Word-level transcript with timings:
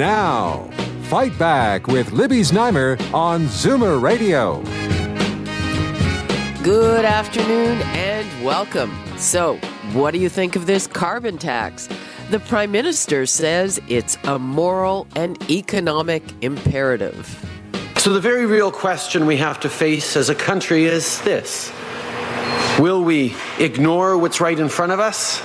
Now, 0.00 0.70
Fight 1.10 1.38
Back 1.38 1.86
with 1.86 2.12
Libby 2.12 2.40
Znaimer 2.40 2.98
on 3.12 3.42
Zoomer 3.42 4.00
Radio. 4.00 4.62
Good 6.62 7.04
afternoon 7.04 7.82
and 7.82 8.42
welcome. 8.42 8.98
So, 9.18 9.56
what 9.92 10.12
do 10.12 10.18
you 10.18 10.30
think 10.30 10.56
of 10.56 10.64
this 10.64 10.86
carbon 10.86 11.36
tax? 11.36 11.86
The 12.30 12.40
Prime 12.40 12.72
Minister 12.72 13.26
says 13.26 13.78
it's 13.88 14.16
a 14.24 14.38
moral 14.38 15.06
and 15.16 15.38
economic 15.50 16.22
imperative. 16.42 17.46
So, 17.98 18.14
the 18.14 18.20
very 18.20 18.46
real 18.46 18.72
question 18.72 19.26
we 19.26 19.36
have 19.36 19.60
to 19.60 19.68
face 19.68 20.16
as 20.16 20.30
a 20.30 20.34
country 20.34 20.84
is 20.84 21.20
this 21.24 21.70
Will 22.78 23.04
we 23.04 23.34
ignore 23.58 24.16
what's 24.16 24.40
right 24.40 24.58
in 24.58 24.70
front 24.70 24.92
of 24.92 24.98
us, 24.98 25.42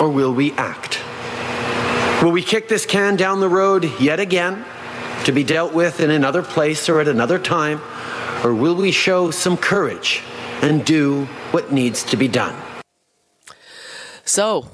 or 0.00 0.08
will 0.08 0.34
we 0.34 0.50
act? 0.54 1.00
Will 2.22 2.32
we 2.32 2.42
kick 2.42 2.68
this 2.68 2.84
can 2.84 3.16
down 3.16 3.40
the 3.40 3.48
road 3.48 3.98
yet 3.98 4.20
again 4.20 4.62
to 5.24 5.32
be 5.32 5.42
dealt 5.42 5.72
with 5.72 6.00
in 6.00 6.10
another 6.10 6.42
place 6.42 6.86
or 6.86 7.00
at 7.00 7.08
another 7.08 7.38
time? 7.38 7.80
Or 8.44 8.54
will 8.54 8.74
we 8.74 8.92
show 8.92 9.30
some 9.30 9.56
courage 9.56 10.22
and 10.60 10.84
do 10.84 11.24
what 11.50 11.72
needs 11.72 12.02
to 12.04 12.18
be 12.18 12.28
done? 12.28 12.54
So, 14.26 14.68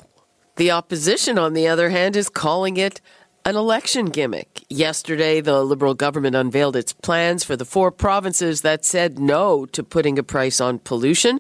the 0.56 0.72
opposition, 0.72 1.38
on 1.38 1.52
the 1.52 1.68
other 1.68 1.90
hand, 1.90 2.16
is 2.16 2.28
calling 2.28 2.76
it 2.76 3.00
an 3.44 3.54
election 3.54 4.06
gimmick. 4.06 4.55
Yesterday, 4.68 5.40
the 5.40 5.62
Liberal 5.62 5.94
government 5.94 6.34
unveiled 6.34 6.74
its 6.74 6.92
plans 6.92 7.44
for 7.44 7.54
the 7.54 7.64
four 7.64 7.92
provinces 7.92 8.62
that 8.62 8.84
said 8.84 9.16
no 9.16 9.64
to 9.66 9.84
putting 9.84 10.18
a 10.18 10.24
price 10.24 10.60
on 10.60 10.80
pollution. 10.80 11.38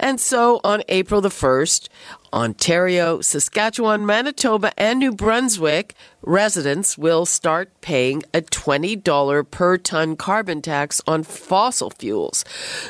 And 0.00 0.18
so 0.18 0.58
on 0.64 0.82
April 0.88 1.20
the 1.20 1.28
1st, 1.28 1.90
Ontario, 2.32 3.20
Saskatchewan, 3.20 4.06
Manitoba, 4.06 4.72
and 4.80 5.00
New 5.00 5.12
Brunswick 5.12 5.94
residents 6.22 6.96
will 6.96 7.26
start 7.26 7.70
paying 7.82 8.22
a 8.32 8.40
$20 8.40 9.50
per 9.50 9.76
ton 9.76 10.16
carbon 10.16 10.62
tax 10.62 11.02
on 11.06 11.24
fossil 11.24 11.90
fuels. 11.90 12.42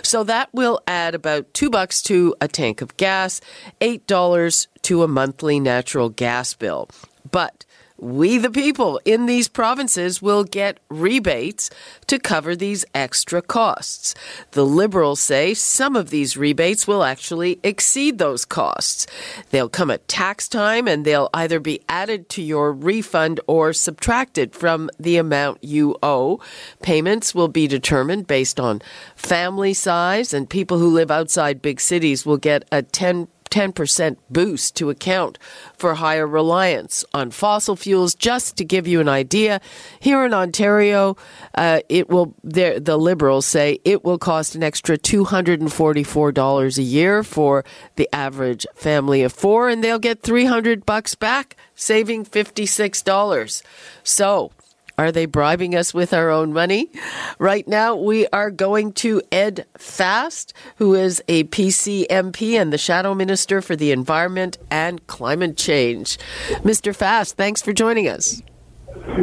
So 0.05 0.23
that 0.23 0.49
will 0.55 0.81
add 0.87 1.17
about 1.17 1.53
2 1.55 1.71
bucks 1.71 2.03
to 2.03 2.37
a 2.41 2.47
tank 2.47 2.83
of 2.83 2.97
gas, 2.97 3.41
$8 3.81 4.69
to 4.83 5.03
a 5.03 5.09
monthly 5.09 5.59
natural 5.59 6.09
gas 6.09 6.55
bill. 6.55 6.89
But 7.29 7.65
we, 8.03 8.37
the 8.37 8.51
people 8.51 9.01
in 9.05 9.27
these 9.27 9.47
provinces, 9.47 10.21
will 10.21 10.43
get 10.43 10.81
rebates 10.91 11.71
to 12.09 12.19
cover 12.19 12.57
these 12.57 12.85
extra 12.97 13.41
costs. 13.41 14.17
The 14.51 14.67
Liberals 14.67 15.21
say 15.21 15.55
some 15.55 15.95
of 15.95 16.11
these 16.11 16.37
rebates 16.37 16.89
will 16.89 17.05
actually 17.05 17.61
exceed 17.63 18.19
those 18.19 18.45
costs. 18.45 19.07
They'll 19.51 19.69
come 19.69 19.89
at 19.89 20.09
tax 20.09 20.49
time 20.49 20.89
and 20.89 21.05
they'll 21.05 21.31
either 21.33 21.61
be 21.61 21.81
added 21.89 22.29
to 22.31 22.43
your 22.43 22.73
refund 22.73 23.39
or 23.47 23.73
subtracted 23.73 24.53
from 24.53 24.91
the 24.99 25.17
amount 25.17 25.63
you 25.63 25.97
owe. 26.03 26.41
Payments 26.83 27.37
will 27.37 27.47
be 27.47 27.69
determined 27.69 28.27
based 28.27 28.59
on 28.59 28.83
family 29.15 29.75
size, 29.75 30.35
and 30.35 30.51
people 30.51 30.79
who 30.79 30.89
live 30.89 31.13
outside 31.13 31.63
big 31.63 31.81
cities 31.81 32.27
will 32.27 32.37
get 32.37 32.65
a 32.73 32.83
10 32.83 33.29
10% 33.53 34.17
boost 34.31 34.75
to 34.77 34.89
account 34.89 35.39
for 35.77 35.95
higher 35.95 36.27
reliance 36.27 37.05
on 37.13 37.31
fossil 37.31 37.77
fuels. 37.77 38.15
Just 38.15 38.57
to 38.57 38.65
give 38.65 38.87
you 38.89 38.99
an 39.01 39.09
idea, 39.09 39.61
here 40.01 40.25
in 40.25 40.33
Ontario, 40.33 41.17
uh, 41.55 41.81
it 41.89 42.09
will 42.09 42.35
the 42.43 42.97
Liberals 42.97 43.45
say 43.47 43.79
it 43.85 44.05
will 44.05 44.19
cost 44.19 44.55
an 44.55 44.63
extra 44.63 44.97
$244 44.97 46.79
a 46.79 46.83
year 46.83 47.23
for 47.23 47.65
the 47.97 48.09
average 48.13 48.67
family 48.75 49.23
of 49.23 49.33
four, 49.33 49.69
and 49.69 49.85
they'll 49.85 49.99
get 49.99 50.23
300 50.23 50.87
bucks 50.87 51.15
back, 51.15 51.57
saving 51.75 52.25
$56. 52.25 53.63
So 54.03 54.53
are 54.99 55.13
they 55.13 55.27
bribing 55.27 55.75
us 55.75 55.95
with 55.95 56.13
our 56.13 56.31
own 56.31 56.53
money? 56.53 56.91
Right 57.39 57.67
now, 57.67 57.97
we 57.97 58.27
are 58.29 58.51
going 58.51 58.93
to 58.95 59.23
Ed 59.33 59.67
Fast, 59.77 60.53
who 60.77 60.95
is 60.95 61.23
a 61.29 61.45
PC 61.45 62.07
MP 62.09 62.61
and 62.61 62.73
the 62.73 62.79
Shadow 62.79 63.15
Minister 63.15 63.63
for 63.63 63.77
the 63.77 63.93
Environment 63.93 64.59
and 64.71 65.07
Climate 65.07 65.57
Change. 65.57 66.19
Mr. 66.63 66.95
Fast, 66.95 67.37
thanks 67.37 67.63
for 67.63 67.73
joining 67.73 68.09
us. 68.09 68.43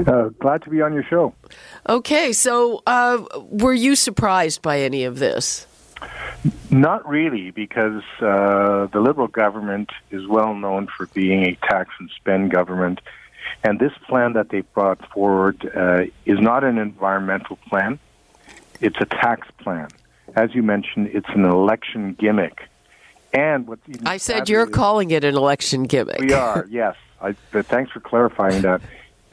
Uh, 0.07 0.29
glad 0.39 0.61
to 0.63 0.69
be 0.69 0.81
on 0.81 0.93
your 0.93 1.03
show. 1.03 1.33
Okay, 1.87 2.33
so 2.33 2.81
uh, 2.87 3.23
were 3.49 3.73
you 3.73 3.95
surprised 3.95 4.61
by 4.61 4.79
any 4.79 5.03
of 5.03 5.19
this? 5.19 5.67
Not 6.69 7.07
really, 7.07 7.51
because 7.51 8.03
uh, 8.21 8.87
the 8.87 9.01
Liberal 9.01 9.27
government 9.27 9.91
is 10.11 10.25
well 10.27 10.53
known 10.53 10.87
for 10.87 11.07
being 11.07 11.43
a 11.43 11.55
tax 11.67 11.89
and 11.99 12.09
spend 12.15 12.51
government 12.51 13.01
and 13.63 13.79
this 13.79 13.93
plan 14.07 14.33
that 14.33 14.49
they 14.49 14.61
brought 14.61 15.05
forward 15.11 15.69
uh, 15.75 16.05
is 16.25 16.39
not 16.39 16.63
an 16.63 16.77
environmental 16.77 17.57
plan, 17.67 17.99
it's 18.81 18.97
a 18.99 19.05
tax 19.05 19.47
plan. 19.59 19.89
As 20.35 20.53
you 20.53 20.63
mentioned, 20.63 21.09
it's 21.13 21.29
an 21.29 21.45
election 21.45 22.13
gimmick. 22.13 22.67
And 23.33 23.67
what 23.67 23.79
I 24.05 24.17
said, 24.17 24.49
you're 24.49 24.67
calling 24.67 25.11
it 25.11 25.23
an 25.23 25.35
election 25.35 25.83
gimmick. 25.83 26.19
We 26.19 26.33
are, 26.33 26.65
yes. 26.69 26.95
I, 27.21 27.33
thanks 27.33 27.91
for 27.91 27.99
clarifying 27.99 28.61
that. 28.61 28.81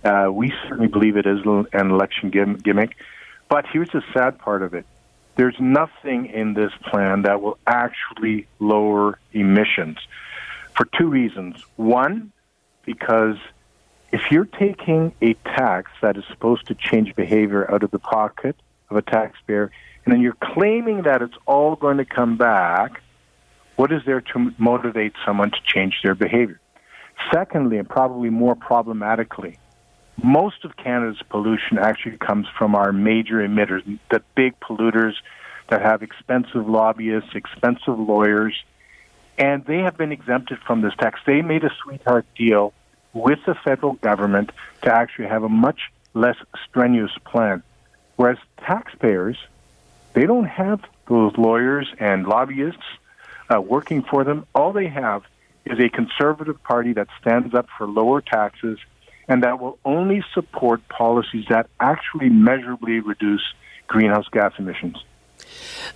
Uh, 0.05 0.31
we 0.31 0.53
certainly 0.63 0.89
believe 0.89 1.17
it 1.17 1.27
is 1.27 1.41
an 1.45 1.91
election 1.91 2.31
gimmick. 2.31 2.97
But 3.49 3.67
here's 3.73 3.91
the 3.91 4.03
sad 4.13 4.39
part 4.39 4.63
of 4.63 4.75
it 4.75 4.87
there's 5.37 5.57
nothing 5.61 6.27
in 6.27 6.55
this 6.55 6.73
plan 6.91 7.23
that 7.23 7.43
will 7.43 7.59
actually 7.67 8.47
lower 8.59 9.19
emissions 9.33 9.99
for 10.75 10.87
two 10.99 11.09
reasons. 11.09 11.63
One, 11.77 12.33
because 12.85 13.37
if 14.13 14.21
you're 14.31 14.45
taking 14.45 15.13
a 15.21 15.35
tax 15.35 15.91
that 16.01 16.17
is 16.17 16.25
supposed 16.31 16.67
to 16.67 16.75
change 16.75 17.15
behavior 17.15 17.71
out 17.71 17.83
of 17.83 17.91
the 17.91 17.99
pocket 17.99 18.57
of 18.91 18.97
a 18.97 19.03
taxpayer, 19.03 19.71
and 20.05 20.15
then 20.15 20.21
you're 20.21 20.37
claiming 20.41 21.03
that 21.03 21.23
it's 21.23 21.37
all 21.47 21.75
going 21.77 21.97
to 21.99 22.05
come 22.05 22.37
back, 22.37 23.03
what 23.75 23.93
is 23.93 24.03
there 24.07 24.21
to 24.21 24.53
motivate 24.59 25.13
someone 25.25 25.51
to 25.51 25.59
change 25.65 25.95
their 26.03 26.15
behavior? 26.15 26.61
Secondly, 27.33 27.79
and 27.79 27.89
probably 27.89 28.31
more 28.31 28.55
problematically, 28.55 29.59
most 30.23 30.65
of 30.65 30.77
Canada's 30.77 31.21
pollution 31.29 31.79
actually 31.79 32.17
comes 32.17 32.47
from 32.57 32.75
our 32.75 32.93
major 32.93 33.37
emitters, 33.37 33.99
the 34.11 34.23
big 34.35 34.59
polluters 34.61 35.15
that 35.69 35.83
have 35.83 36.03
expensive 36.03 36.69
lobbyists, 36.69 37.31
expensive 37.35 37.99
lawyers, 37.99 38.55
and 39.37 39.65
they 39.67 39.79
have 39.79 39.99
been 39.99 40.13
exempted 40.13 40.59
from 40.67 40.81
this 40.81 40.95
tax. 40.99 41.21
They 41.27 41.43
made 41.43 41.65
a 41.65 41.71
sweetheart 41.83 42.25
deal 42.37 42.73
with 43.17 43.39
the 43.47 43.55
federal 43.55 43.95
government 43.95 44.51
to 44.83 44.93
actually 44.93 45.27
have 45.27 45.43
a 45.43 45.49
much 45.49 45.91
less 46.15 46.37
strenuous 46.69 47.13
plan. 47.25 47.63
Whereas 48.17 48.39
taxpayers, 48.59 49.39
they 50.13 50.27
don't 50.27 50.45
have 50.45 50.83
those 51.09 51.37
lawyers 51.37 51.89
and 51.99 52.27
lobbyists 52.27 52.85
uh, 53.53 53.61
working 53.61 54.03
for 54.03 54.25
them. 54.25 54.47
All 54.55 54.73
they 54.73 54.89
have 54.89 55.23
is 55.65 55.79
a 55.81 55.89
conservative 55.89 56.63
party 56.63 56.93
that 56.95 57.09
stands 57.21 57.55
up 57.55 57.67
for 57.77 57.87
lower 57.87 58.21
taxes 58.21 58.79
and 59.29 59.43
that 59.43 59.61
will 59.61 59.79
only 59.85 60.23
support 60.35 60.87
policies 60.89 61.47
that 61.49 61.69
actually 61.81 62.29
measurably 62.29 63.01
reduce 63.01 63.43
greenhouse 63.87 64.29
gas 64.31 64.53
emissions. 64.59 65.03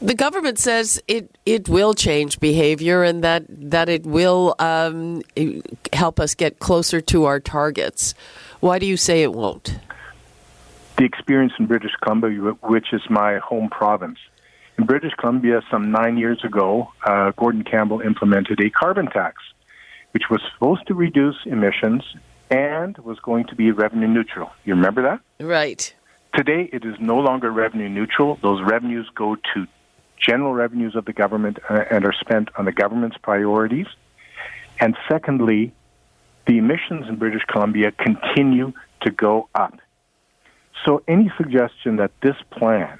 The 0.00 0.14
government 0.14 0.58
says 0.58 1.02
it, 1.06 1.36
it 1.44 1.68
will 1.68 1.94
change 1.94 2.40
behavior 2.40 3.02
and 3.02 3.22
that, 3.24 3.44
that 3.48 3.88
it 3.88 4.04
will 4.06 4.54
um, 4.58 5.22
help 5.92 6.20
us 6.20 6.34
get 6.34 6.58
closer 6.58 7.00
to 7.02 7.24
our 7.24 7.40
targets. 7.40 8.14
Why 8.60 8.78
do 8.78 8.86
you 8.86 8.96
say 8.96 9.22
it 9.22 9.32
won't? 9.32 9.78
The 10.96 11.04
experience 11.04 11.52
in 11.58 11.66
British 11.66 11.92
Columbia, 12.02 12.52
which 12.62 12.92
is 12.92 13.02
my 13.08 13.38
home 13.38 13.70
province. 13.70 14.18
In 14.78 14.86
British 14.86 15.12
Columbia, 15.18 15.62
some 15.70 15.90
nine 15.90 16.16
years 16.16 16.42
ago, 16.44 16.90
uh, 17.06 17.32
Gordon 17.36 17.64
Campbell 17.64 18.00
implemented 18.00 18.60
a 18.60 18.70
carbon 18.70 19.06
tax, 19.06 19.42
which 20.12 20.24
was 20.30 20.40
supposed 20.52 20.86
to 20.86 20.94
reduce 20.94 21.36
emissions 21.44 22.02
and 22.50 22.96
was 22.98 23.18
going 23.20 23.46
to 23.46 23.54
be 23.54 23.70
revenue 23.70 24.08
neutral. 24.08 24.50
You 24.64 24.74
remember 24.74 25.02
that? 25.02 25.44
Right. 25.44 25.94
Today, 26.34 26.70
it 26.72 26.84
is 26.84 26.94
no 27.00 27.18
longer 27.18 27.50
revenue 27.50 27.88
neutral. 27.88 28.38
Those 28.42 28.62
revenues 28.62 29.08
go 29.14 29.36
to 29.54 29.66
general 30.18 30.52
revenues 30.52 30.94
of 30.94 31.04
the 31.04 31.12
government 31.12 31.58
uh, 31.68 31.84
and 31.90 32.04
are 32.04 32.12
spent 32.12 32.50
on 32.56 32.66
the 32.66 32.72
government's 32.72 33.16
priorities. 33.16 33.86
And 34.78 34.96
secondly, 35.10 35.72
the 36.46 36.58
emissions 36.58 37.08
in 37.08 37.16
British 37.16 37.42
Columbia 37.44 37.90
continue 37.92 38.72
to 39.02 39.10
go 39.10 39.48
up. 39.54 39.78
So 40.86 41.02
any 41.08 41.32
suggestion 41.36 41.96
that 41.96 42.12
this 42.22 42.36
plan 42.50 42.98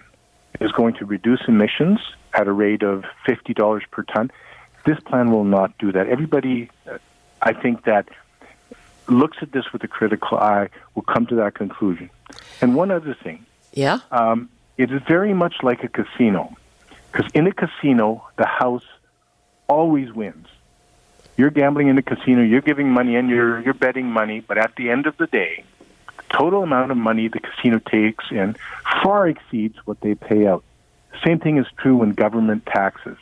is 0.61 0.73
going 0.73 0.95
to 0.95 1.05
reduce 1.05 1.41
emissions 1.47 1.99
at 2.35 2.47
a 2.47 2.53
rate 2.53 2.83
of 2.83 3.05
$50 3.29 3.81
per 3.91 4.03
ton, 4.03 4.31
this 4.85 4.99
plan 5.01 5.31
will 5.31 5.45
not 5.45 5.77
do 5.79 5.93
that. 5.93 6.09
Everybody, 6.09 6.71
uh, 6.91 6.99
I 7.41 7.53
think, 7.53 7.85
that 7.85 8.09
looks 9.09 9.39
at 9.41 9.53
this 9.53 9.73
with 9.73 9.83
a 9.85 9.89
critical 9.89 10.39
eye 10.39 10.69
will 10.95 11.03
come 11.03 11.27
to 11.27 11.35
that 11.37 11.55
conclusion. 11.55 12.11
And 12.61 12.75
one 12.75 12.91
other 12.91 13.15
thing. 13.15 13.45
Yeah. 13.73 14.01
Um, 14.11 14.49
it 14.77 14.91
is 14.91 15.03
very 15.07 15.35
much 15.35 15.57
like 15.63 15.85
a 15.85 15.89
casino. 15.89 16.57
Because 17.11 17.31
in 17.33 17.47
a 17.47 17.53
casino, 17.53 18.27
the 18.37 18.47
house 18.47 18.85
always 19.69 20.13
wins. 20.13 20.47
You're 21.37 21.51
gambling 21.51 21.89
in 21.89 21.99
a 21.99 22.03
casino, 22.03 22.43
you're 22.43 22.61
giving 22.61 22.91
money 22.91 23.17
and 23.17 23.29
you're, 23.31 23.61
you're 23.61 23.75
betting 23.75 24.07
money, 24.07 24.41
but 24.41 24.59
at 24.59 24.77
the 24.77 24.91
end 24.91 25.07
of 25.07 25.17
the 25.17 25.27
day, 25.27 25.65
the 26.17 26.37
total 26.37 26.63
amount 26.63 26.91
of 26.91 26.97
money 26.97 27.29
the 27.29 27.41
casino 27.41 27.79
takes 27.79 28.31
in 28.31 28.57
far 29.03 29.29
exceeds 29.29 29.77
what 29.87 30.01
they 30.01 30.15
pay 30.15 30.47
out. 30.47 30.63
Same 31.25 31.39
thing 31.39 31.57
is 31.59 31.67
true 31.79 31.97
when 31.97 32.13
government 32.13 32.67
taxes. 32.67 33.17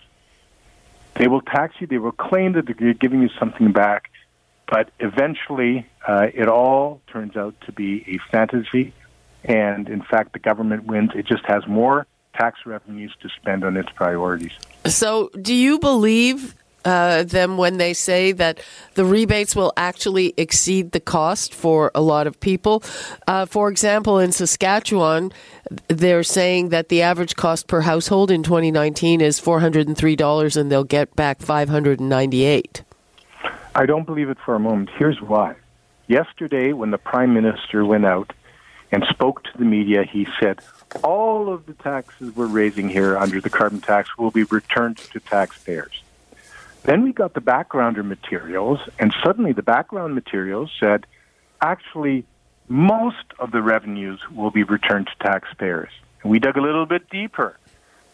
They 1.14 1.28
will 1.28 1.40
tax 1.40 1.75
you, 1.80 1.86
they 1.86 1.98
will 1.98 2.12
claim 2.12 2.52
that 2.52 2.66
they're 2.66 2.94
giving 2.94 3.22
you 3.22 3.28
something 3.38 3.72
back, 3.72 4.10
but 4.69 4.91
eventually 5.00 5.87
uh, 6.06 6.26
it 6.35 6.49
all 6.49 7.00
turns 7.11 7.37
out 7.37 7.55
to 7.62 7.73
be 7.73 8.05
a 8.06 8.19
fantasy. 8.31 8.93
And 9.44 9.88
in 9.88 10.03
fact, 10.03 10.32
the 10.32 10.38
government 10.38 10.85
wins. 10.85 11.11
It 11.15 11.26
just 11.26 11.44
has 11.47 11.67
more 11.67 12.06
tax 12.35 12.61
revenues 12.67 13.15
to 13.23 13.29
spend 13.31 13.65
on 13.65 13.76
its 13.76 13.88
priorities. 13.91 14.53
So, 14.85 15.31
do 15.41 15.55
you 15.55 15.79
believe 15.79 16.55
uh, 16.85 17.25
them 17.25 17.56
when 17.56 17.79
they 17.79 17.93
say 17.94 18.32
that 18.32 18.61
the 18.94 19.05
rebates 19.05 19.56
will 19.56 19.73
actually 19.76 20.35
exceed 20.37 20.93
the 20.93 21.00
cost 21.00 21.55
for 21.55 21.91
a 21.94 22.00
lot 22.00 22.26
of 22.26 22.38
people? 22.41 22.82
Uh, 23.26 23.47
for 23.47 23.69
example, 23.69 24.19
in 24.19 24.32
Saskatchewan, 24.32 25.32
they're 25.88 26.23
saying 26.23 26.69
that 26.71 26.88
the 26.88 27.03
average 27.03 27.37
cost 27.37 27.67
per 27.67 27.81
household 27.82 28.31
in 28.31 28.43
2019 28.43 29.21
is 29.21 29.41
$403 29.41 30.56
and 30.56 30.71
they'll 30.71 30.85
get 30.85 31.14
back 31.17 31.41
598 31.41 32.82
I 33.78 33.86
don't 33.86 34.06
believe 34.06 34.28
it 34.28 34.38
for 34.44 34.56
a 34.56 34.58
moment. 34.58 34.90
Here's 34.98 35.20
why. 35.20 35.54
Yesterday, 36.08 36.72
when 36.72 36.90
the 36.90 36.98
Prime 36.98 37.32
Minister 37.32 37.84
went 37.84 38.04
out 38.04 38.32
and 38.90 39.04
spoke 39.08 39.44
to 39.44 39.56
the 39.56 39.64
media, 39.64 40.02
he 40.02 40.26
said, 40.40 40.58
all 41.04 41.48
of 41.48 41.64
the 41.66 41.75
taxes 41.75 42.34
we're 42.34 42.48
raising 42.48 42.88
here 42.88 43.16
under 43.16 43.40
the 43.40 43.50
carbon 43.50 43.80
tax 43.80 44.19
will 44.19 44.32
be 44.32 44.42
returned 44.42 44.96
to 44.96 45.20
taxpayers. 45.20 46.02
Then 46.82 47.04
we 47.04 47.12
got 47.12 47.34
the 47.34 47.40
backgrounder 47.40 48.04
materials, 48.04 48.80
and 48.98 49.14
suddenly 49.22 49.52
the 49.52 49.62
background 49.62 50.12
materials 50.12 50.72
said, 50.80 51.06
actually, 51.60 52.25
most 52.66 53.32
of 53.38 53.52
the 53.52 53.62
revenues 53.62 54.19
will 54.28 54.50
be 54.50 54.64
returned 54.64 55.06
to 55.06 55.25
taxpayers. 55.25 55.90
And 56.25 56.32
we 56.32 56.40
dug 56.40 56.56
a 56.56 56.62
little 56.62 56.86
bit 56.86 57.08
deeper, 57.10 57.56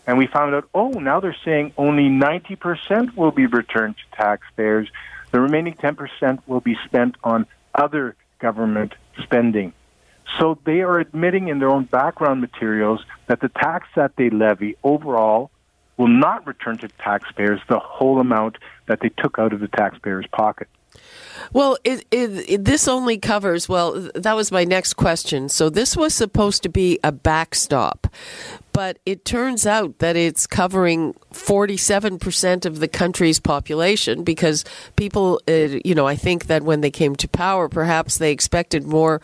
and 0.06 0.18
we 0.18 0.26
found 0.26 0.54
out, 0.54 0.68
oh, 0.74 0.90
now 0.90 1.20
they're 1.20 1.34
saying 1.42 1.72
only 1.78 2.10
90% 2.10 3.16
will 3.16 3.30
be 3.30 3.46
returned 3.46 3.94
to 3.96 4.16
taxpayers. 4.18 4.90
The 5.34 5.40
remaining 5.40 5.74
10% 5.74 6.42
will 6.46 6.60
be 6.60 6.76
spent 6.84 7.16
on 7.24 7.46
other 7.74 8.14
government 8.38 8.94
spending. 9.20 9.72
So 10.38 10.60
they 10.64 10.82
are 10.82 11.00
admitting 11.00 11.48
in 11.48 11.58
their 11.58 11.70
own 11.70 11.86
background 11.86 12.40
materials 12.40 13.04
that 13.26 13.40
the 13.40 13.48
tax 13.48 13.88
that 13.96 14.14
they 14.14 14.30
levy 14.30 14.76
overall 14.84 15.50
will 15.96 16.06
not 16.06 16.46
return 16.46 16.78
to 16.78 16.88
taxpayers 16.88 17.60
the 17.68 17.80
whole 17.80 18.20
amount 18.20 18.58
that 18.86 19.00
they 19.00 19.08
took 19.08 19.40
out 19.40 19.52
of 19.52 19.58
the 19.58 19.66
taxpayer's 19.66 20.28
pocket. 20.28 20.68
Well, 21.52 21.76
it, 21.84 22.04
it, 22.10 22.50
it, 22.50 22.64
this 22.64 22.88
only 22.88 23.18
covers, 23.18 23.68
well, 23.68 24.10
that 24.14 24.34
was 24.34 24.50
my 24.52 24.64
next 24.64 24.94
question. 24.94 25.48
So, 25.48 25.68
this 25.68 25.96
was 25.96 26.14
supposed 26.14 26.62
to 26.64 26.68
be 26.68 26.98
a 27.02 27.12
backstop, 27.12 28.06
but 28.72 28.98
it 29.06 29.24
turns 29.24 29.66
out 29.66 29.98
that 30.00 30.16
it's 30.16 30.46
covering 30.46 31.14
47% 31.32 32.66
of 32.66 32.80
the 32.80 32.88
country's 32.88 33.38
population 33.38 34.24
because 34.24 34.64
people, 34.96 35.40
uh, 35.48 35.78
you 35.84 35.94
know, 35.94 36.06
I 36.06 36.16
think 36.16 36.46
that 36.46 36.62
when 36.62 36.80
they 36.80 36.90
came 36.90 37.14
to 37.16 37.28
power, 37.28 37.68
perhaps 37.68 38.18
they 38.18 38.32
expected 38.32 38.84
more 38.84 39.20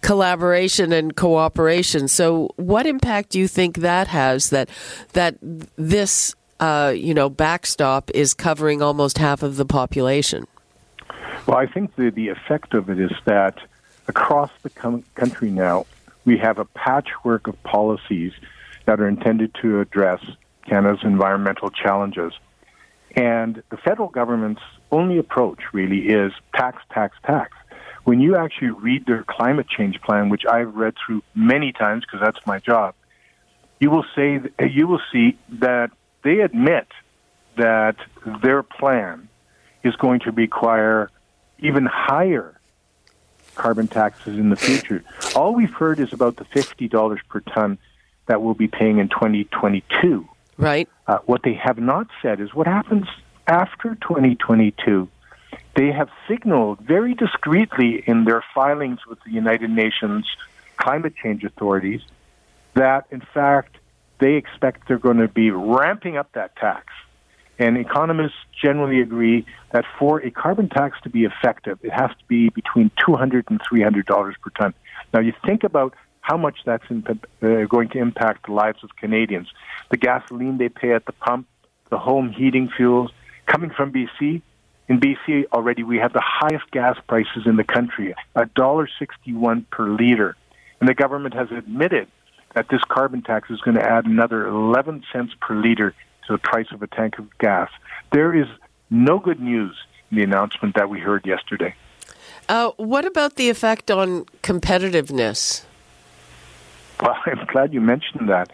collaboration 0.00 0.92
and 0.92 1.16
cooperation. 1.16 2.08
So, 2.08 2.50
what 2.56 2.86
impact 2.86 3.30
do 3.30 3.38
you 3.38 3.48
think 3.48 3.78
that 3.78 4.08
has 4.08 4.50
that, 4.50 4.68
that 5.14 5.36
this, 5.76 6.34
uh, 6.60 6.92
you 6.94 7.14
know, 7.14 7.28
backstop 7.28 8.10
is 8.12 8.34
covering 8.34 8.82
almost 8.82 9.18
half 9.18 9.42
of 9.42 9.56
the 9.56 9.66
population? 9.66 10.46
Well, 11.46 11.58
I 11.58 11.66
think 11.66 11.96
the, 11.96 12.10
the 12.10 12.28
effect 12.28 12.74
of 12.74 12.88
it 12.88 12.98
is 12.98 13.12
that 13.26 13.58
across 14.08 14.50
the 14.62 14.70
com- 14.70 15.04
country 15.14 15.50
now, 15.50 15.86
we 16.24 16.38
have 16.38 16.58
a 16.58 16.64
patchwork 16.64 17.46
of 17.46 17.62
policies 17.62 18.32
that 18.86 19.00
are 19.00 19.08
intended 19.08 19.54
to 19.60 19.80
address 19.80 20.24
Canada's 20.66 21.04
environmental 21.04 21.70
challenges. 21.70 22.32
And 23.16 23.62
the 23.70 23.76
federal 23.76 24.08
government's 24.08 24.62
only 24.90 25.18
approach 25.18 25.60
really 25.72 26.08
is 26.08 26.32
tax, 26.54 26.82
tax, 26.90 27.16
tax. 27.24 27.52
When 28.04 28.20
you 28.20 28.36
actually 28.36 28.70
read 28.70 29.06
their 29.06 29.22
climate 29.22 29.68
change 29.68 30.00
plan, 30.00 30.28
which 30.28 30.44
I've 30.46 30.74
read 30.74 30.94
through 31.04 31.22
many 31.34 31.72
times 31.72 32.04
because 32.04 32.20
that's 32.24 32.44
my 32.46 32.58
job, 32.58 32.94
you 33.80 33.90
will 33.90 34.04
say 34.14 34.40
you 34.66 34.86
will 34.86 35.00
see 35.12 35.38
that 35.60 35.90
they 36.22 36.40
admit 36.40 36.86
that 37.56 37.96
their 38.42 38.62
plan 38.62 39.28
is 39.82 39.94
going 39.96 40.20
to 40.20 40.32
require 40.32 41.10
even 41.64 41.86
higher 41.86 42.60
carbon 43.54 43.88
taxes 43.88 44.38
in 44.38 44.50
the 44.50 44.56
future. 44.56 45.02
All 45.34 45.54
we've 45.54 45.72
heard 45.72 45.98
is 45.98 46.12
about 46.12 46.36
the 46.36 46.44
$50 46.44 47.18
per 47.28 47.40
ton 47.40 47.78
that 48.26 48.42
we'll 48.42 48.54
be 48.54 48.68
paying 48.68 48.98
in 48.98 49.08
2022. 49.08 50.28
Right. 50.56 50.88
Uh, 51.06 51.18
what 51.26 51.42
they 51.42 51.54
have 51.54 51.78
not 51.78 52.06
said 52.22 52.40
is 52.40 52.54
what 52.54 52.66
happens 52.66 53.06
after 53.46 53.94
2022. 53.96 55.08
They 55.74 55.90
have 55.90 56.08
signaled 56.28 56.80
very 56.80 57.14
discreetly 57.14 58.04
in 58.06 58.24
their 58.24 58.44
filings 58.54 59.06
with 59.06 59.18
the 59.24 59.30
United 59.30 59.70
Nations 59.70 60.26
climate 60.76 61.14
change 61.16 61.44
authorities 61.44 62.02
that, 62.74 63.06
in 63.10 63.20
fact, 63.20 63.76
they 64.18 64.34
expect 64.34 64.86
they're 64.86 64.98
going 64.98 65.18
to 65.18 65.28
be 65.28 65.50
ramping 65.50 66.16
up 66.16 66.30
that 66.32 66.54
tax 66.56 66.92
and 67.58 67.76
economists 67.76 68.36
generally 68.60 69.00
agree 69.00 69.46
that 69.72 69.84
for 69.98 70.20
a 70.20 70.30
carbon 70.30 70.68
tax 70.68 70.98
to 71.02 71.10
be 71.10 71.24
effective, 71.24 71.78
it 71.82 71.92
has 71.92 72.10
to 72.10 72.24
be 72.26 72.48
between 72.48 72.90
$200 73.06 73.44
and 73.48 73.60
$300 73.60 74.06
per 74.06 74.50
ton. 74.58 74.74
Now, 75.12 75.20
you 75.20 75.32
think 75.46 75.64
about 75.64 75.94
how 76.20 76.36
much 76.36 76.58
that's 76.64 76.84
in, 76.90 77.04
uh, 77.06 77.66
going 77.68 77.90
to 77.90 77.98
impact 77.98 78.46
the 78.46 78.52
lives 78.52 78.82
of 78.82 78.96
Canadians. 78.96 79.48
The 79.90 79.96
gasoline 79.96 80.58
they 80.58 80.70
pay 80.70 80.92
at 80.92 81.04
the 81.04 81.12
pump, 81.12 81.46
the 81.90 81.98
home 81.98 82.32
heating 82.32 82.70
fuels, 82.74 83.12
coming 83.46 83.70
from 83.70 83.92
BC. 83.92 84.42
In 84.88 85.00
BC 85.00 85.46
already, 85.52 85.82
we 85.82 85.98
have 85.98 86.12
the 86.12 86.24
highest 86.24 86.70
gas 86.70 86.96
prices 87.06 87.46
in 87.46 87.56
the 87.56 87.64
country, 87.64 88.14
$1.61 88.36 89.70
per 89.70 89.88
liter. 89.88 90.36
And 90.80 90.88
the 90.88 90.94
government 90.94 91.34
has 91.34 91.48
admitted 91.50 92.08
that 92.54 92.68
this 92.70 92.82
carbon 92.88 93.22
tax 93.22 93.50
is 93.50 93.60
going 93.60 93.76
to 93.76 93.82
add 93.82 94.06
another 94.06 94.46
11 94.46 95.04
cents 95.12 95.34
per 95.40 95.54
liter 95.54 95.94
to 96.26 96.32
the 96.32 96.38
price 96.38 96.66
of 96.72 96.82
a 96.82 96.86
tank 96.86 97.18
of 97.18 97.26
gas. 97.38 97.70
There 98.12 98.34
is 98.34 98.46
no 98.90 99.18
good 99.18 99.40
news 99.40 99.76
in 100.10 100.18
the 100.18 100.24
announcement 100.24 100.74
that 100.76 100.88
we 100.88 101.00
heard 101.00 101.26
yesterday. 101.26 101.74
Uh, 102.48 102.70
what 102.76 103.04
about 103.04 103.36
the 103.36 103.48
effect 103.48 103.90
on 103.90 104.24
competitiveness? 104.42 105.64
Well, 107.00 107.16
I'm 107.26 107.46
glad 107.46 107.72
you 107.72 107.80
mentioned 107.80 108.28
that. 108.28 108.50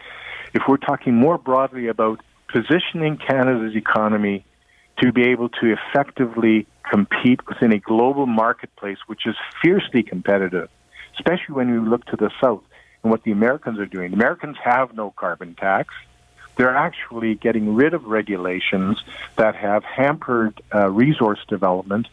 If 0.53 0.63
we're 0.67 0.77
talking 0.77 1.15
more 1.15 1.37
broadly 1.37 1.87
about 1.87 2.19
positioning 2.47 3.17
Canada's 3.17 3.75
economy 3.75 4.45
to 5.01 5.11
be 5.11 5.29
able 5.29 5.49
to 5.49 5.73
effectively 5.73 6.67
compete 6.89 7.47
within 7.47 7.71
a 7.71 7.79
global 7.79 8.25
marketplace, 8.25 8.97
which 9.07 9.25
is 9.25 9.35
fiercely 9.61 10.03
competitive, 10.03 10.69
especially 11.13 11.55
when 11.55 11.71
we 11.71 11.89
look 11.89 12.05
to 12.05 12.17
the 12.17 12.29
south 12.41 12.63
and 13.03 13.11
what 13.11 13.23
the 13.23 13.31
Americans 13.31 13.79
are 13.79 13.85
doing. 13.85 14.11
The 14.11 14.17
Americans 14.17 14.57
have 14.63 14.93
no 14.93 15.11
carbon 15.11 15.55
tax 15.55 15.93
they're 16.55 16.75
actually 16.75 17.35
getting 17.35 17.75
rid 17.75 17.93
of 17.93 18.05
regulations 18.05 19.01
that 19.35 19.55
have 19.55 19.83
hampered 19.83 20.61
uh, 20.73 20.89
resource 20.89 21.39
development. 21.47 22.07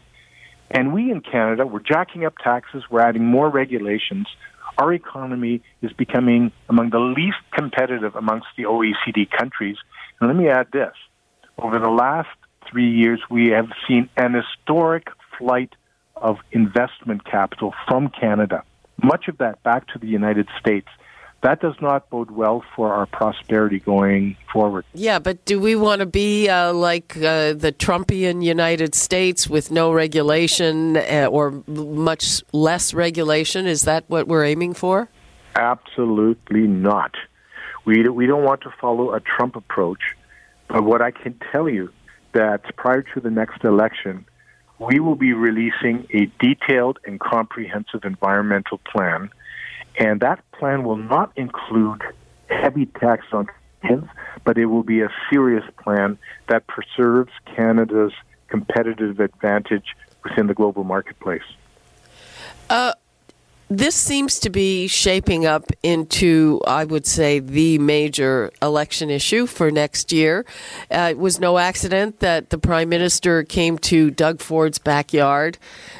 And 0.71 0.93
we 0.93 1.11
in 1.11 1.21
Canada, 1.21 1.65
we're 1.65 1.79
jacking 1.79 2.25
up 2.25 2.37
taxes, 2.37 2.83
we're 2.89 3.01
adding 3.01 3.25
more 3.25 3.49
regulations. 3.49 4.27
Our 4.77 4.93
economy 4.93 5.61
is 5.81 5.91
becoming 5.93 6.51
among 6.69 6.91
the 6.91 6.99
least 6.99 7.37
competitive 7.51 8.15
amongst 8.15 8.47
the 8.55 8.63
OECD 8.63 9.29
countries. 9.29 9.77
And 10.19 10.29
let 10.29 10.37
me 10.37 10.47
add 10.47 10.67
this 10.71 10.93
over 11.61 11.79
the 11.79 11.89
last 11.89 12.29
three 12.69 12.89
years, 12.89 13.21
we 13.29 13.47
have 13.47 13.67
seen 13.87 14.09
an 14.17 14.33
historic 14.33 15.07
flight 15.37 15.73
of 16.15 16.37
investment 16.51 17.25
capital 17.25 17.73
from 17.87 18.09
Canada, 18.09 18.63
much 19.01 19.27
of 19.27 19.37
that 19.37 19.61
back 19.63 19.87
to 19.87 19.99
the 19.99 20.07
United 20.07 20.47
States. 20.59 20.87
That 21.41 21.61
does 21.61 21.75
not 21.81 22.09
bode 22.09 22.31
well 22.31 22.63
for 22.75 22.93
our 22.93 23.05
prosperity 23.05 23.79
going 23.79 24.35
forward. 24.51 24.85
Yeah, 24.93 25.19
but 25.19 25.45
do 25.45 25.59
we 25.59 25.75
want 25.75 25.99
to 25.99 26.05
be 26.05 26.49
uh, 26.49 26.73
like 26.73 27.15
uh, 27.17 27.53
the 27.53 27.73
Trumpian 27.77 28.43
United 28.43 28.93
States 28.93 29.47
with 29.49 29.71
no 29.71 29.93
regulation 29.93 30.97
uh, 30.97 31.27
or 31.31 31.63
much 31.67 32.43
less 32.51 32.93
regulation? 32.93 33.67
Is 33.67 33.83
that 33.83 34.03
what 34.07 34.27
we're 34.27 34.43
aiming 34.43 34.73
for? 34.73 35.07
Absolutely 35.55 36.67
not. 36.67 37.15
We, 37.85 38.07
we 38.09 38.25
don't 38.25 38.43
want 38.43 38.61
to 38.61 38.73
follow 38.79 39.13
a 39.13 39.21
Trump 39.21 39.55
approach. 39.55 40.01
But 40.67 40.83
what 40.83 41.01
I 41.01 41.11
can 41.11 41.39
tell 41.51 41.69
you 41.69 41.91
that 42.33 42.75
prior 42.75 43.01
to 43.01 43.19
the 43.19 43.31
next 43.31 43.63
election, 43.63 44.25
we 44.77 44.99
will 44.99 45.15
be 45.15 45.33
releasing 45.33 46.05
a 46.13 46.31
detailed 46.39 46.99
and 47.05 47.19
comprehensive 47.19 48.03
environmental 48.03 48.79
plan 48.79 49.29
and 49.97 50.19
that 50.21 50.43
plan 50.51 50.83
will 50.83 50.97
not 50.97 51.31
include 51.35 52.01
heavy 52.49 52.85
tax 52.85 53.25
on 53.31 53.47
Canadians, 53.81 54.09
but 54.43 54.57
it 54.57 54.65
will 54.65 54.83
be 54.83 55.01
a 55.01 55.09
serious 55.31 55.63
plan 55.81 56.17
that 56.47 56.67
preserves 56.67 57.31
Canada's 57.45 58.13
competitive 58.47 59.19
advantage 59.19 59.95
within 60.23 60.47
the 60.47 60.53
global 60.53 60.83
marketplace. 60.83 61.43
Uh, 62.69 62.93
this 63.71 63.93
seems 63.93 64.39
to 64.39 64.49
be 64.49 64.87
shaping 64.87 65.45
up 65.45 65.71
into, 65.83 66.59
I 66.65 66.85
would 66.85 67.05
say, 67.05 67.37
the 67.37 67.77
major 67.77 68.51
election 68.63 69.11
issue 69.11 69.45
for 69.45 69.69
next 69.69 70.11
year. 70.11 70.43
Uh, 70.89 71.09
it 71.11 71.19
was 71.19 71.39
no 71.39 71.59
accident 71.59 72.19
that 72.19 72.49
the 72.49 72.57
Prime 72.57 72.89
Minister 72.89 73.43
came 73.43 73.77
to 73.79 74.09
Doug 74.09 74.39
Ford's 74.39 74.79
backyard 74.79 75.59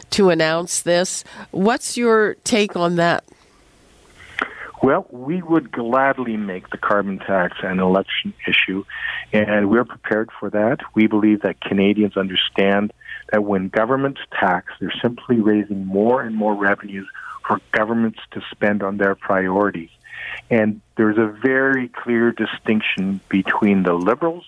to 0.10 0.32
announce 0.32 0.82
this. 0.82 1.24
What's 1.52 1.96
your 1.96 2.34
take 2.44 2.76
on 2.76 2.96
that? 2.96 3.24
Well, 4.82 5.06
we 5.10 5.42
would 5.42 5.72
gladly 5.72 6.38
make 6.38 6.70
the 6.70 6.78
carbon 6.78 7.20
tax 7.20 7.58
an 7.64 7.80
election 7.80 8.34
issue, 8.48 8.86
and 9.34 9.70
we're 9.70 9.84
prepared 9.84 10.30
for 10.40 10.50
that. 10.52 10.80
We 10.96 11.08
believe 11.08 11.42
that 11.42 11.60
Canadians 11.60 12.16
understand 12.16 12.94
that 13.32 13.44
when 13.44 13.68
governments 13.68 14.22
tax, 14.32 14.72
they're 14.80 14.94
simply 15.02 15.42
raising 15.42 15.86
more 15.86 16.22
and 16.22 16.34
more 16.34 16.56
revenues 16.56 17.08
for 17.46 17.60
governments 17.72 18.20
to 18.32 18.42
spend 18.52 18.82
on 18.82 18.98
their 18.98 19.16
priorities. 19.16 19.90
And 20.50 20.80
there's 20.96 21.18
a 21.18 21.28
very 21.28 21.90
clear 21.90 22.32
distinction 22.32 23.20
between 23.28 23.84
the 23.84 23.94
Liberals 23.94 24.46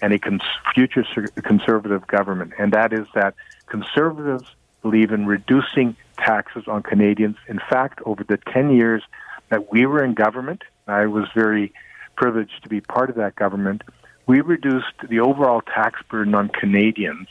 and 0.00 0.12
a 0.12 0.18
cons- 0.18 0.42
future 0.74 1.04
conservative 1.42 2.06
government, 2.06 2.52
and 2.56 2.72
that 2.72 2.92
is 2.92 3.06
that 3.14 3.34
conservatives 3.66 4.44
believe 4.82 5.12
in 5.12 5.26
reducing 5.26 5.96
taxes 6.18 6.64
on 6.66 6.82
Canadians. 6.82 7.36
In 7.48 7.58
fact, 7.58 8.00
over 8.06 8.24
the 8.24 8.38
10 8.38 8.70
years 8.70 9.02
that 9.50 9.70
we 9.70 9.84
were 9.84 10.02
in 10.02 10.14
government. 10.14 10.62
I 10.86 11.06
was 11.06 11.26
very 11.34 11.72
privileged 12.16 12.62
to 12.62 12.68
be 12.68 12.80
part 12.80 13.10
of 13.10 13.16
that 13.16 13.36
government. 13.36 13.82
We 14.26 14.40
reduced 14.40 14.94
the 15.08 15.20
overall 15.20 15.60
tax 15.60 16.00
burden 16.08 16.34
on 16.34 16.48
Canadians 16.48 17.28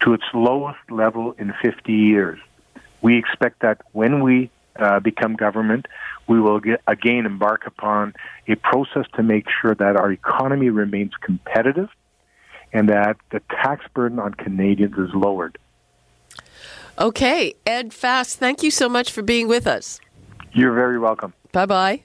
to 0.00 0.14
its 0.14 0.24
lowest 0.32 0.78
level 0.90 1.34
in 1.38 1.52
50 1.62 1.92
years. 1.92 2.38
We 3.02 3.16
expect 3.18 3.60
that 3.60 3.80
when 3.92 4.22
we 4.22 4.50
uh, 4.76 5.00
become 5.00 5.36
government, 5.36 5.86
we 6.26 6.40
will 6.40 6.60
get, 6.60 6.82
again 6.86 7.26
embark 7.26 7.66
upon 7.66 8.14
a 8.48 8.56
process 8.56 9.06
to 9.14 9.22
make 9.22 9.46
sure 9.60 9.74
that 9.74 9.96
our 9.96 10.10
economy 10.10 10.70
remains 10.70 11.12
competitive 11.20 11.88
and 12.72 12.88
that 12.88 13.16
the 13.30 13.40
tax 13.50 13.84
burden 13.94 14.18
on 14.18 14.34
Canadians 14.34 14.98
is 14.98 15.14
lowered. 15.14 15.58
Okay, 16.98 17.54
Ed 17.66 17.92
Fast, 17.92 18.38
thank 18.38 18.62
you 18.62 18.70
so 18.70 18.88
much 18.88 19.10
for 19.10 19.22
being 19.22 19.48
with 19.48 19.66
us. 19.66 20.00
You're 20.52 20.74
very 20.74 20.98
welcome. 20.98 21.32
Bye 21.54 21.66
bye. 21.66 22.02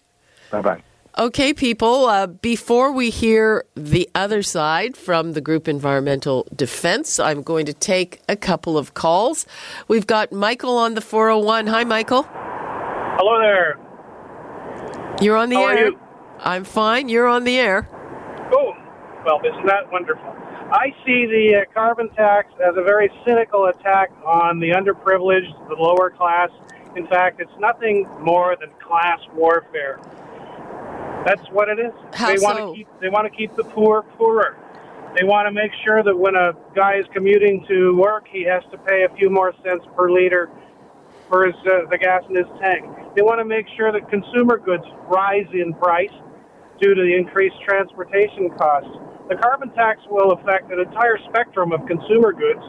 Bye 0.51 0.61
bye. 0.61 0.83
Okay, 1.17 1.53
people, 1.55 2.05
uh, 2.05 2.27
before 2.27 2.91
we 2.91 3.09
hear 3.09 3.65
the 3.75 4.07
other 4.13 4.43
side 4.43 4.95
from 4.95 5.33
the 5.33 5.41
group 5.41 5.67
Environmental 5.67 6.47
Defense, 6.55 7.19
I'm 7.19 7.41
going 7.41 7.65
to 7.65 7.73
take 7.73 8.21
a 8.29 8.35
couple 8.35 8.77
of 8.77 8.93
calls. 8.93 9.47
We've 9.87 10.05
got 10.05 10.31
Michael 10.31 10.77
on 10.77 10.93
the 10.93 11.01
401. 11.01 11.65
Hi, 11.65 11.83
Michael. 11.83 12.27
Hello 12.29 13.39
there. 13.41 13.79
You're 15.19 15.35
on 15.35 15.49
the 15.49 15.55
How 15.55 15.67
air. 15.67 15.77
Are 15.77 15.89
you? 15.89 15.99
I'm 16.41 16.63
fine. 16.63 17.09
You're 17.09 17.27
on 17.27 17.43
the 17.43 17.57
air. 17.57 17.89
Oh, 18.53 18.73
well, 19.25 19.41
isn't 19.43 19.65
that 19.65 19.91
wonderful? 19.91 20.29
I 20.71 20.93
see 21.03 21.25
the 21.25 21.63
uh, 21.63 21.73
carbon 21.73 22.09
tax 22.09 22.53
as 22.65 22.77
a 22.77 22.83
very 22.83 23.11
cynical 23.25 23.65
attack 23.65 24.11
on 24.23 24.59
the 24.59 24.69
underprivileged, 24.69 25.67
the 25.67 25.75
lower 25.75 26.11
class, 26.11 26.49
in 26.95 27.07
fact, 27.07 27.39
it's 27.39 27.51
nothing 27.59 28.07
more 28.19 28.55
than 28.59 28.69
class 28.79 29.19
warfare. 29.33 29.99
That's 31.25 31.47
what 31.51 31.69
it 31.69 31.79
is. 31.79 31.93
How 32.13 32.33
they 32.33 32.41
want 32.41 32.57
so? 32.57 32.71
to 32.71 32.77
keep 32.77 32.87
they 33.01 33.09
want 33.09 33.31
to 33.31 33.35
keep 33.35 33.55
the 33.55 33.63
poor 33.63 34.03
poorer. 34.17 34.57
They 35.17 35.25
want 35.25 35.47
to 35.47 35.51
make 35.51 35.71
sure 35.83 36.03
that 36.03 36.15
when 36.15 36.35
a 36.35 36.53
guy 36.75 36.95
is 36.97 37.05
commuting 37.13 37.65
to 37.67 37.95
work, 37.97 38.25
he 38.31 38.43
has 38.43 38.63
to 38.71 38.77
pay 38.77 39.05
a 39.09 39.15
few 39.15 39.29
more 39.29 39.53
cents 39.63 39.85
per 39.95 40.11
liter 40.11 40.49
for 41.27 41.45
his, 41.45 41.55
uh, 41.65 41.89
the 41.89 41.97
gas 41.97 42.23
in 42.29 42.35
his 42.35 42.45
tank. 42.61 42.85
They 43.15 43.21
want 43.21 43.39
to 43.39 43.45
make 43.45 43.65
sure 43.75 43.91
that 43.91 44.09
consumer 44.09 44.57
goods 44.57 44.85
rise 45.09 45.49
in 45.53 45.73
price 45.73 46.13
due 46.79 46.93
to 46.93 47.01
the 47.01 47.15
increased 47.15 47.57
transportation 47.65 48.49
costs. 48.57 48.89
The 49.29 49.35
carbon 49.35 49.69
tax 49.73 50.01
will 50.09 50.31
affect 50.31 50.71
an 50.71 50.79
entire 50.79 51.17
spectrum 51.29 51.71
of 51.71 51.85
consumer 51.85 52.31
goods 52.31 52.61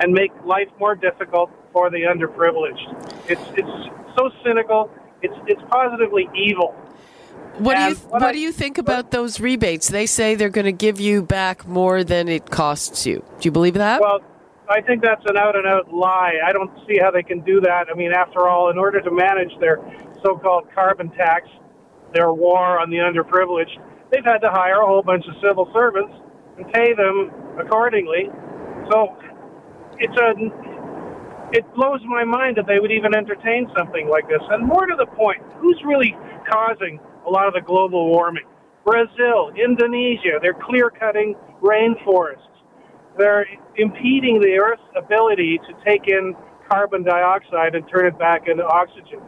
and 0.00 0.12
make 0.12 0.30
life 0.44 0.68
more 0.78 0.94
difficult 0.94 1.50
for 1.72 1.90
the 1.90 2.02
underprivileged. 2.02 3.30
It's 3.30 3.42
it's 3.56 4.16
so 4.16 4.30
cynical. 4.44 4.90
It's 5.22 5.34
it's 5.46 5.62
positively 5.70 6.28
evil. 6.34 6.74
What 7.58 7.76
do 7.76 7.82
you 7.82 7.94
what, 7.94 8.20
what 8.20 8.30
I- 8.30 8.32
do 8.32 8.38
you 8.38 8.52
think 8.52 8.78
about 8.78 9.10
those 9.10 9.40
rebates? 9.40 9.88
They 9.88 10.06
say 10.06 10.34
they're 10.34 10.48
going 10.48 10.66
to 10.66 10.72
give 10.72 11.00
you 11.00 11.22
back 11.22 11.66
more 11.66 12.04
than 12.04 12.28
it 12.28 12.50
costs 12.50 13.06
you. 13.06 13.24
Do 13.40 13.48
you 13.48 13.50
believe 13.50 13.74
that? 13.74 14.00
Well, 14.00 14.20
I 14.68 14.80
think 14.82 15.02
that's 15.02 15.24
an 15.26 15.36
out 15.36 15.56
and 15.56 15.66
out 15.66 15.92
lie. 15.92 16.34
I 16.44 16.52
don't 16.52 16.70
see 16.86 16.98
how 16.98 17.10
they 17.10 17.22
can 17.22 17.40
do 17.40 17.60
that. 17.62 17.86
I 17.90 17.96
mean, 17.96 18.12
after 18.12 18.48
all, 18.48 18.70
in 18.70 18.78
order 18.78 19.00
to 19.00 19.10
manage 19.10 19.50
their 19.60 19.78
so-called 20.22 20.68
carbon 20.74 21.10
tax, 21.10 21.48
their 22.12 22.32
war 22.32 22.78
on 22.78 22.90
the 22.90 22.98
underprivileged, 22.98 23.78
they've 24.12 24.24
had 24.24 24.38
to 24.38 24.50
hire 24.50 24.82
a 24.82 24.86
whole 24.86 25.02
bunch 25.02 25.24
of 25.26 25.34
civil 25.42 25.70
servants 25.72 26.12
and 26.58 26.70
pay 26.72 26.92
them 26.92 27.30
accordingly. 27.58 28.28
So 28.90 29.16
it's 29.98 30.16
a 30.16 30.34
it 31.52 31.64
blows 31.74 32.00
my 32.04 32.24
mind 32.24 32.56
that 32.56 32.66
they 32.66 32.78
would 32.78 32.92
even 32.92 33.14
entertain 33.14 33.70
something 33.76 34.08
like 34.08 34.28
this. 34.28 34.42
And 34.50 34.66
more 34.66 34.86
to 34.86 34.96
the 34.96 35.06
point, 35.06 35.42
who's 35.58 35.80
really 35.84 36.16
causing 36.48 37.00
a 37.26 37.30
lot 37.30 37.46
of 37.46 37.54
the 37.54 37.60
global 37.60 38.08
warming? 38.08 38.44
Brazil, 38.84 39.50
Indonesia, 39.56 40.38
they're 40.40 40.54
clear 40.54 40.90
cutting 40.90 41.34
rainforests. 41.62 42.44
They're 43.16 43.46
impeding 43.76 44.40
the 44.40 44.58
Earth's 44.58 44.82
ability 44.96 45.58
to 45.66 45.74
take 45.84 46.06
in 46.06 46.34
carbon 46.70 47.02
dioxide 47.02 47.74
and 47.74 47.86
turn 47.88 48.06
it 48.06 48.18
back 48.18 48.48
into 48.48 48.64
oxygen. 48.64 49.20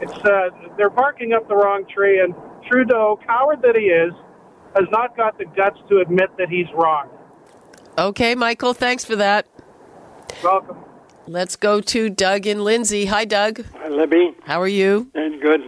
It's 0.00 0.12
uh, 0.12 0.50
they're 0.76 0.90
barking 0.90 1.32
up 1.32 1.48
the 1.48 1.56
wrong 1.56 1.84
tree, 1.92 2.20
and 2.20 2.34
Trudeau, 2.70 3.18
coward 3.26 3.62
that 3.62 3.74
he 3.74 3.86
is, 3.86 4.12
has 4.76 4.86
not 4.92 5.16
got 5.16 5.38
the 5.38 5.44
guts 5.56 5.78
to 5.88 5.98
admit 5.98 6.30
that 6.38 6.48
he's 6.48 6.66
wrong. 6.74 7.08
okay, 7.96 8.34
Michael, 8.34 8.74
thanks 8.74 9.04
for 9.04 9.16
that. 9.16 9.48
Welcome. 10.44 10.78
Let's 11.28 11.56
go 11.56 11.82
to 11.82 12.08
Doug 12.08 12.46
and 12.46 12.64
Lindsay. 12.64 13.04
Hi, 13.04 13.26
Doug. 13.26 13.62
Hi, 13.74 13.88
Libby. 13.88 14.34
How 14.44 14.62
are 14.62 14.68
you? 14.68 15.10
Good. 15.12 15.60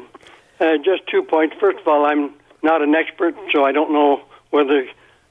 Uh, 0.59 0.79
just 0.79 1.07
two 1.11 1.23
points. 1.23 1.55
First 1.61 1.81
of 1.81 1.87
all, 1.87 2.07
I'm 2.07 2.33
not 2.63 2.81
an 2.81 2.95
expert, 2.95 3.35
so 3.53 3.63
I 3.63 3.71
don't 3.71 3.93
know 3.93 4.23
whether 4.49 4.87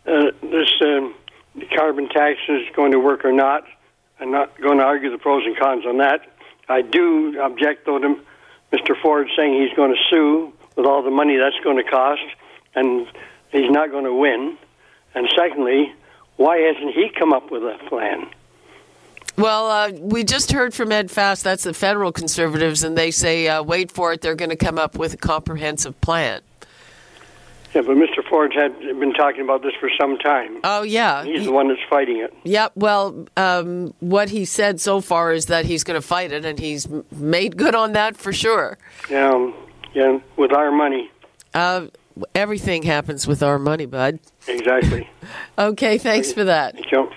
uh, 0.05 0.25
this 0.43 0.69
um, 0.81 1.15
carbon 1.75 2.09
tax 2.09 2.37
is 2.47 2.61
going 2.75 2.91
to 2.91 2.99
work 2.99 3.25
or 3.25 3.33
not. 3.33 3.63
I'm 4.19 4.29
not 4.29 4.55
going 4.61 4.77
to 4.77 4.83
argue 4.83 5.09
the 5.09 5.17
pros 5.17 5.47
and 5.47 5.57
cons 5.57 5.83
on 5.87 5.97
that. 5.97 6.21
I 6.67 6.83
do 6.83 7.41
object, 7.41 7.87
though, 7.87 7.97
to 7.97 8.21
Mr. 8.71 9.01
Ford 9.01 9.29
saying 9.35 9.59
he's 9.59 9.75
going 9.75 9.95
to 9.95 10.01
sue 10.11 10.53
with 10.75 10.85
all 10.85 11.01
the 11.01 11.09
money 11.09 11.37
that's 11.37 11.59
going 11.63 11.77
to 11.77 11.89
cost, 11.89 12.21
and 12.75 13.07
he's 13.51 13.71
not 13.71 13.89
going 13.89 14.05
to 14.05 14.13
win. 14.13 14.59
And 15.15 15.27
secondly, 15.35 15.91
why 16.37 16.57
hasn't 16.57 16.93
he 16.93 17.09
come 17.17 17.33
up 17.33 17.49
with 17.49 17.63
a 17.63 17.79
plan? 17.89 18.27
Well, 19.39 19.71
uh, 19.71 19.91
we 19.99 20.25
just 20.25 20.51
heard 20.51 20.73
from 20.73 20.91
Ed 20.91 21.09
Fast. 21.09 21.45
That's 21.45 21.63
the 21.63 21.73
federal 21.73 22.11
conservatives, 22.11 22.83
and 22.83 22.97
they 22.97 23.09
say, 23.09 23.47
uh, 23.47 23.63
wait 23.63 23.89
for 23.89 24.11
it, 24.11 24.19
they're 24.21 24.35
going 24.35 24.49
to 24.49 24.57
come 24.57 24.77
up 24.77 24.97
with 24.97 25.13
a 25.13 25.17
comprehensive 25.17 25.99
plan. 26.01 26.41
Yeah, 27.73 27.81
but 27.81 27.95
Mr. 27.95 28.27
Ford's 28.27 28.55
had 28.55 28.77
been 28.79 29.13
talking 29.13 29.41
about 29.41 29.61
this 29.61 29.73
for 29.79 29.89
some 29.99 30.17
time. 30.17 30.59
Oh, 30.63 30.81
yeah. 30.81 31.23
He's 31.23 31.45
the 31.45 31.51
one 31.51 31.67
that's 31.69 31.79
fighting 31.89 32.17
it. 32.17 32.33
Yeah, 32.43 32.69
well, 32.75 33.27
um, 33.37 33.93
what 33.99 34.29
he 34.29 34.43
said 34.43 34.81
so 34.81 35.01
far 35.01 35.31
is 35.31 35.45
that 35.45 35.65
he's 35.65 35.83
going 35.83 35.99
to 35.99 36.05
fight 36.05 36.31
it, 36.31 36.43
and 36.43 36.57
he's 36.59 36.87
made 37.11 37.55
good 37.57 37.75
on 37.75 37.93
that 37.93 38.17
for 38.17 38.33
sure. 38.33 38.77
Um, 39.13 39.53
yeah, 39.93 40.19
with 40.35 40.51
our 40.51 40.71
money. 40.71 41.11
Uh, 41.53 41.87
everything 42.35 42.83
happens 42.83 43.27
with 43.27 43.41
our 43.43 43.59
money, 43.59 43.85
bud. 43.85 44.19
Exactly. 44.47 45.09
Okay, 45.59 45.97
thanks 45.97 46.31
for 46.31 46.45
that. 46.45 46.73
Thank 46.73 46.91
you. 46.91 47.11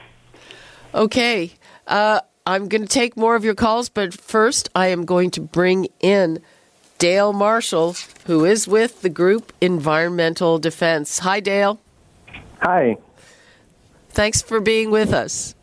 Okay, 0.94 1.52
uh, 1.86 2.20
I'm 2.46 2.68
going 2.68 2.82
to 2.82 2.88
take 2.88 3.16
more 3.16 3.36
of 3.36 3.44
your 3.44 3.54
calls, 3.54 3.88
but 3.88 4.12
first 4.14 4.68
I 4.74 4.88
am 4.88 5.04
going 5.04 5.30
to 5.32 5.40
bring 5.40 5.88
in 6.00 6.40
Dale 6.98 7.32
Marshall, 7.32 7.96
who 8.26 8.44
is 8.44 8.68
with 8.68 9.02
the 9.02 9.08
group 9.08 9.52
Environmental 9.60 10.58
Defense. 10.58 11.20
Hi, 11.20 11.40
Dale. 11.40 11.80
Hi. 12.60 12.96
Thanks 14.10 14.42
for 14.42 14.60
being 14.60 14.90
with 14.90 15.12
us. 15.12 15.54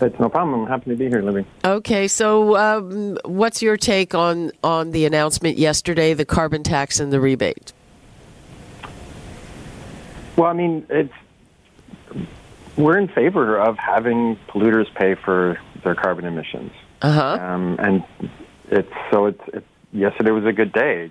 It's 0.00 0.18
no 0.18 0.28
problem. 0.28 0.62
I'm 0.62 0.66
happy 0.66 0.90
to 0.90 0.96
be 0.96 1.08
here, 1.08 1.22
Libby. 1.22 1.46
Okay, 1.64 2.08
so 2.08 2.56
um, 2.56 3.18
what's 3.24 3.62
your 3.62 3.76
take 3.76 4.14
on, 4.14 4.50
on 4.64 4.90
the 4.90 5.06
announcement 5.06 5.58
yesterday, 5.58 6.12
the 6.14 6.24
carbon 6.24 6.62
tax 6.62 6.98
and 6.98 7.12
the 7.12 7.20
rebate? 7.20 7.72
Well, 10.36 10.48
I 10.48 10.54
mean, 10.54 10.86
it's 10.90 11.12
we're 12.76 12.98
in 12.98 13.08
favor 13.08 13.58
of 13.58 13.76
having 13.78 14.36
polluters 14.48 14.92
pay 14.94 15.14
for 15.14 15.58
their 15.84 15.94
carbon 15.94 16.24
emissions. 16.24 16.72
Uh-huh. 17.02 17.38
Um, 17.40 17.76
and 17.78 18.04
it's 18.68 18.92
so 19.10 19.26
it's, 19.26 19.42
it's 19.52 19.66
yesterday 19.92 20.30
was 20.30 20.44
a 20.44 20.52
good 20.52 20.72
day 20.72 21.10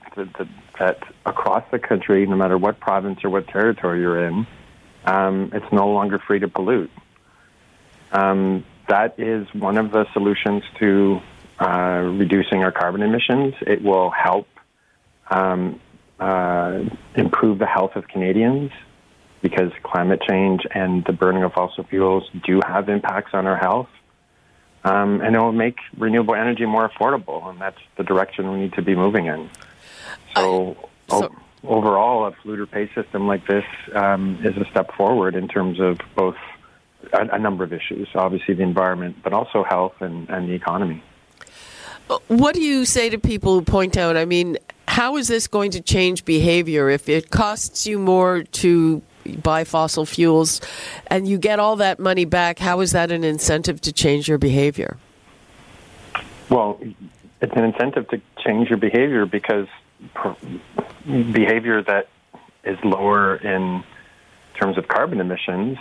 that, 0.80 0.98
across 1.26 1.64
the 1.72 1.80
country, 1.80 2.26
no 2.26 2.36
matter 2.36 2.58
what 2.58 2.80
province 2.80 3.24
or 3.24 3.30
what 3.30 3.48
territory 3.48 4.02
you're 4.02 4.26
in, 4.26 4.48
um, 5.06 5.52
it's 5.54 5.72
no 5.72 5.90
longer 5.90 6.20
free 6.20 6.40
to 6.40 6.48
pollute. 6.48 6.92
Um, 8.12 8.66
that 8.88 9.20
is 9.20 9.48
one 9.54 9.78
of 9.78 9.92
the 9.92 10.06
solutions 10.14 10.64
to 10.80 11.22
uh, 11.60 12.02
reducing 12.18 12.64
our 12.64 12.72
carbon 12.72 13.04
emissions. 13.04 13.54
It 13.62 13.82
will 13.84 14.10
help 14.10 14.48
um, 15.30 15.80
uh, 16.20 16.84
improve 17.16 17.60
the 17.60 17.68
health 17.68 17.96
of 17.96 18.08
Canadians 18.08 18.72
because 19.42 19.72
climate 19.84 20.22
change 20.28 20.62
and 20.74 21.04
the 21.06 21.14
burning 21.14 21.44
of 21.44 21.54
fossil 21.54 21.84
fuels 21.84 22.30
do 22.46 22.60
have 22.66 22.90
impacts 22.90 23.32
on 23.34 23.48
our 23.48 23.58
health. 23.58 23.90
Um, 24.84 25.22
and 25.22 25.36
it 25.36 25.40
will 25.40 25.52
make 25.52 25.78
renewable 25.98 26.34
energy 26.34 26.66
more 26.66 26.90
affordable, 26.90 27.48
and 27.48 27.62
that's 27.62 27.78
the 27.98 28.04
direction 28.04 28.52
we 28.52 28.62
need 28.62 28.74
to 28.74 28.82
be 28.82 28.96
moving 28.96 29.28
in. 29.28 29.50
So, 30.36 30.76
I, 31.12 31.20
so 31.20 31.36
o- 31.64 31.78
overall, 31.78 32.26
a 32.26 32.32
polluter 32.32 32.70
pay 32.70 32.92
system 32.96 33.28
like 33.28 33.46
this 33.46 33.66
um, 33.94 34.40
is 34.44 34.58
a 34.58 34.66
step 34.72 34.92
forward 34.96 35.36
in 35.36 35.48
terms 35.48 35.80
of 35.80 36.00
both 36.16 36.36
a, 37.14 37.36
a, 37.36 37.40
number 37.40 37.64
of 37.64 37.74
issues, 37.74 38.08
obviously 38.16 38.56
the 38.56 38.64
environment, 38.64 39.18
but 39.24 39.34
also 39.34 39.64
health 39.64 39.94
and, 40.00 40.28
and 40.30 40.50
the 40.50 40.54
economy. 40.54 41.04
What 42.28 42.56
do 42.56 42.62
you 42.62 42.86
say 42.86 43.10
to 43.10 43.20
people 43.20 43.54
who 43.54 43.62
point 43.62 43.98
out? 43.98 44.18
I 44.18 44.26
mean, 44.26 44.58
how 44.88 45.16
is 45.18 45.28
this 45.28 45.48
going 45.48 45.72
to 45.72 45.82
change 45.82 46.26
behavior 46.26 46.90
if 46.90 47.08
it 47.08 47.30
costs 47.30 47.86
you 47.86 48.00
more 48.00 48.44
to 48.44 49.02
buy 49.32 49.64
fossil 49.64 50.06
fuels 50.06 50.62
and 51.08 51.28
you 51.28 51.38
get 51.38 51.60
all 51.60 51.76
that 51.78 52.00
money 52.00 52.26
back, 52.26 52.60
how 52.60 52.82
is 52.82 52.92
that 52.92 53.12
an 53.12 53.24
incentive 53.24 53.82
to 53.82 53.92
change 53.92 54.28
your 54.28 54.38
behavior? 54.38 54.98
Well, 56.50 56.80
it's 57.42 57.54
an 57.56 57.64
incentive 57.64 58.08
to 58.10 58.22
change 58.44 58.70
your 58.70 58.78
behavior 58.78 59.26
because 59.26 59.68
behavior 61.06 61.82
that 61.84 62.10
is 62.64 62.78
lower 62.84 63.36
in 63.38 63.84
terms 64.60 64.78
of 64.78 64.88
carbon 64.88 65.20
emissions 65.20 65.78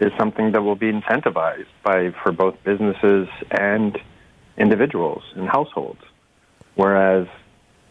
is 0.00 0.12
something 0.18 0.52
that 0.52 0.62
will 0.62 0.76
be 0.76 0.92
incentivized 0.92 1.66
by 1.82 2.10
for 2.22 2.32
both 2.32 2.62
businesses 2.64 3.28
and 3.50 3.98
individuals 4.56 5.22
and 5.34 5.48
households. 5.48 6.02
Whereas 6.74 7.26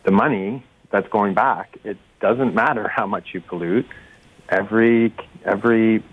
the 0.04 0.12
money 0.12 0.64
that's 0.90 1.08
going 1.10 1.34
back, 1.34 1.78
it 1.84 1.98
doesn't 2.20 2.56
matter 2.56 2.88
how 2.88 3.06
much 3.06 3.34
you 3.34 3.42
pollute 3.42 3.88
every 4.50 5.14
every 5.46 6.04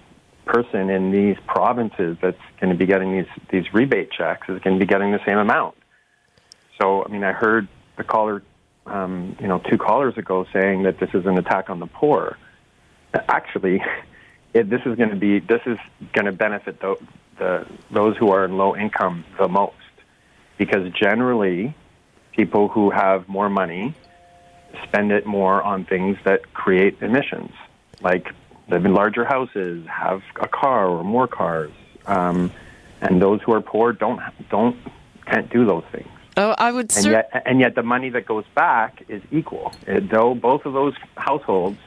person 0.47 0.91
in 0.91 1.11
these 1.11 1.37
provinces 1.47 2.17
that's 2.21 2.41
going 2.61 2.71
to 2.71 2.79
be 2.79 2.87
getting 2.87 3.12
these 3.12 3.26
these 3.50 3.73
rebate 3.73 4.11
checks 4.11 4.49
is 4.49 4.61
going 4.61 4.79
to 4.79 4.85
be 4.85 4.87
getting 4.87 5.12
the 5.12 5.21
same 5.25 5.38
amount. 5.38 5.75
So, 6.81 7.05
I 7.05 7.09
mean, 7.09 7.25
I 7.25 7.33
heard 7.33 7.69
the 7.97 8.05
caller, 8.05 8.43
um, 8.87 9.37
you 9.41 9.47
know, 9.47 9.59
two 9.59 9.79
callers 9.79 10.17
ago 10.17 10.47
saying 10.53 10.83
that 10.83 10.99
this 10.99 11.11
is 11.14 11.25
an 11.26 11.38
attack 11.38 11.71
on 11.71 11.79
the 11.79 11.87
poor. 11.87 12.37
Actually, 13.29 13.83
it, 14.55 14.69
this 14.69 14.81
is 14.85 14.97
going 14.97 15.11
to 15.11 15.17
be 15.17 15.38
this 15.41 15.62
is 15.67 15.79
going 16.12 16.26
to 16.26 16.33
benefit 16.33 16.81
the, 16.81 16.97
the 17.38 17.67
those 17.91 18.17
who 18.17 18.31
are 18.31 18.45
in 18.45 18.57
low 18.57 18.76
income 18.76 19.25
the 19.38 19.49
most, 19.49 19.75
because 20.59 20.93
generally, 20.93 21.75
people 22.33 22.69
who 22.69 22.91
have 22.91 23.29
more 23.29 23.49
money 23.49 23.95
spend 24.83 25.12
it 25.12 25.25
more 25.25 25.62
on 25.62 25.85
things 25.85 26.19
that 26.25 26.53
create 26.53 27.00
emissions 27.00 27.53
like 28.04 28.28
live 28.69 28.84
in 28.84 28.95
larger 28.95 29.25
houses, 29.25 29.86
have 29.86 30.23
a 30.40 30.47
car 30.47 30.86
or 30.86 31.02
more 31.02 31.26
cars, 31.26 31.73
um, 32.06 32.52
and 33.00 33.21
those 33.21 33.40
who 33.43 33.52
are 33.52 33.60
poor 33.60 33.93
don't 33.93 34.21
don't 34.50 34.76
can't 35.26 35.50
do 35.50 35.64
those 35.64 35.84
things. 35.90 36.08
Oh, 36.36 36.54
I 36.58 36.73
would. 36.73 36.95
And 36.97 37.06
yet, 37.06 37.43
and 37.47 37.60
yet, 37.60 37.75
the 37.75 37.82
money 37.82 38.10
that 38.10 38.26
goes 38.26 38.45
back 38.54 39.04
is 39.08 39.23
equal. 39.30 39.73
It, 39.86 40.10
though 40.10 40.34
both 40.34 40.67
of 40.67 40.73
those 40.73 40.95
households, 41.17 41.78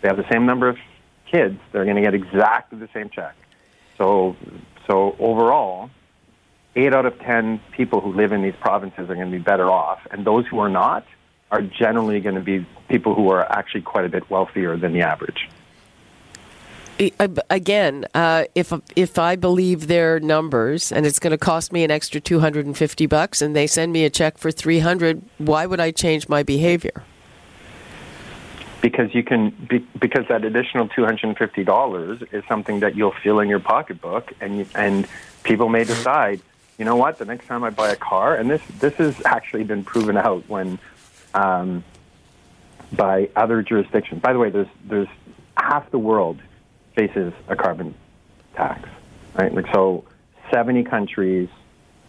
they 0.00 0.08
have 0.08 0.16
the 0.16 0.28
same 0.30 0.46
number 0.46 0.68
of 0.68 0.78
kids, 1.30 1.58
they're 1.72 1.84
going 1.84 1.96
to 1.96 2.02
get 2.02 2.14
exactly 2.14 2.78
the 2.78 2.88
same 2.92 3.08
check. 3.08 3.34
So, 3.98 4.36
so 4.86 5.16
overall, 5.18 5.90
eight 6.76 6.94
out 6.94 7.06
of 7.06 7.18
ten 7.20 7.60
people 7.72 8.00
who 8.00 8.12
live 8.12 8.32
in 8.32 8.42
these 8.42 8.54
provinces 8.60 9.10
are 9.10 9.14
going 9.14 9.30
to 9.30 9.36
be 9.36 9.42
better 9.42 9.70
off, 9.70 10.00
and 10.10 10.24
those 10.24 10.46
who 10.46 10.58
are 10.60 10.68
not 10.68 11.04
are 11.52 11.62
generally 11.62 12.18
going 12.18 12.34
to 12.34 12.40
be 12.40 12.66
people 12.88 13.14
who 13.14 13.30
are 13.30 13.44
actually 13.52 13.82
quite 13.82 14.04
a 14.04 14.08
bit 14.08 14.28
wealthier 14.30 14.76
than 14.76 14.92
the 14.92 15.02
average. 15.02 15.48
Again, 17.50 18.06
uh, 18.14 18.44
if 18.54 18.72
if 18.94 19.18
I 19.18 19.34
believe 19.34 19.88
their 19.88 20.20
numbers, 20.20 20.92
and 20.92 21.04
it's 21.04 21.18
going 21.18 21.32
to 21.32 21.38
cost 21.38 21.72
me 21.72 21.84
an 21.84 21.90
extra 21.90 22.20
two 22.20 22.38
hundred 22.38 22.64
and 22.66 22.76
fifty 22.76 23.06
bucks, 23.06 23.42
and 23.42 23.56
they 23.56 23.66
send 23.66 23.92
me 23.92 24.04
a 24.04 24.10
check 24.10 24.38
for 24.38 24.50
three 24.50 24.78
hundred, 24.78 25.22
why 25.38 25.66
would 25.66 25.80
I 25.80 25.90
change 25.90 26.28
my 26.28 26.42
behavior? 26.42 27.02
Because 28.80 29.14
you 29.14 29.24
can, 29.24 29.50
be, 29.68 29.78
because 29.98 30.26
that 30.28 30.44
additional 30.44 30.86
two 30.88 31.04
hundred 31.04 31.24
and 31.24 31.38
fifty 31.38 31.64
dollars 31.64 32.22
is 32.30 32.44
something 32.46 32.80
that 32.80 32.94
you'll 32.94 33.18
feel 33.22 33.40
in 33.40 33.48
your 33.48 33.60
pocketbook, 33.60 34.32
and 34.40 34.58
you, 34.58 34.66
and 34.74 35.08
people 35.42 35.68
may 35.68 35.84
decide, 35.84 36.40
you 36.78 36.84
know 36.84 36.96
what, 36.96 37.18
the 37.18 37.24
next 37.24 37.46
time 37.46 37.64
I 37.64 37.70
buy 37.70 37.90
a 37.90 37.96
car, 37.96 38.36
and 38.36 38.48
this 38.48 38.62
this 38.78 38.94
has 38.94 39.20
actually 39.24 39.64
been 39.64 39.82
proven 39.82 40.16
out 40.16 40.44
when 40.46 40.78
um, 41.34 41.84
by 42.92 43.30
other 43.36 43.62
jurisdictions. 43.62 44.20
By 44.20 44.32
the 44.32 44.38
way, 44.38 44.50
there's 44.50 44.68
there's 44.84 45.08
half 45.56 45.90
the 45.90 45.98
world 45.98 46.40
faces 46.96 47.32
a 47.48 47.56
carbon 47.56 47.94
tax, 48.54 48.88
right? 49.34 49.52
Like 49.52 49.66
so, 49.72 50.04
70 50.52 50.84
countries, 50.84 51.48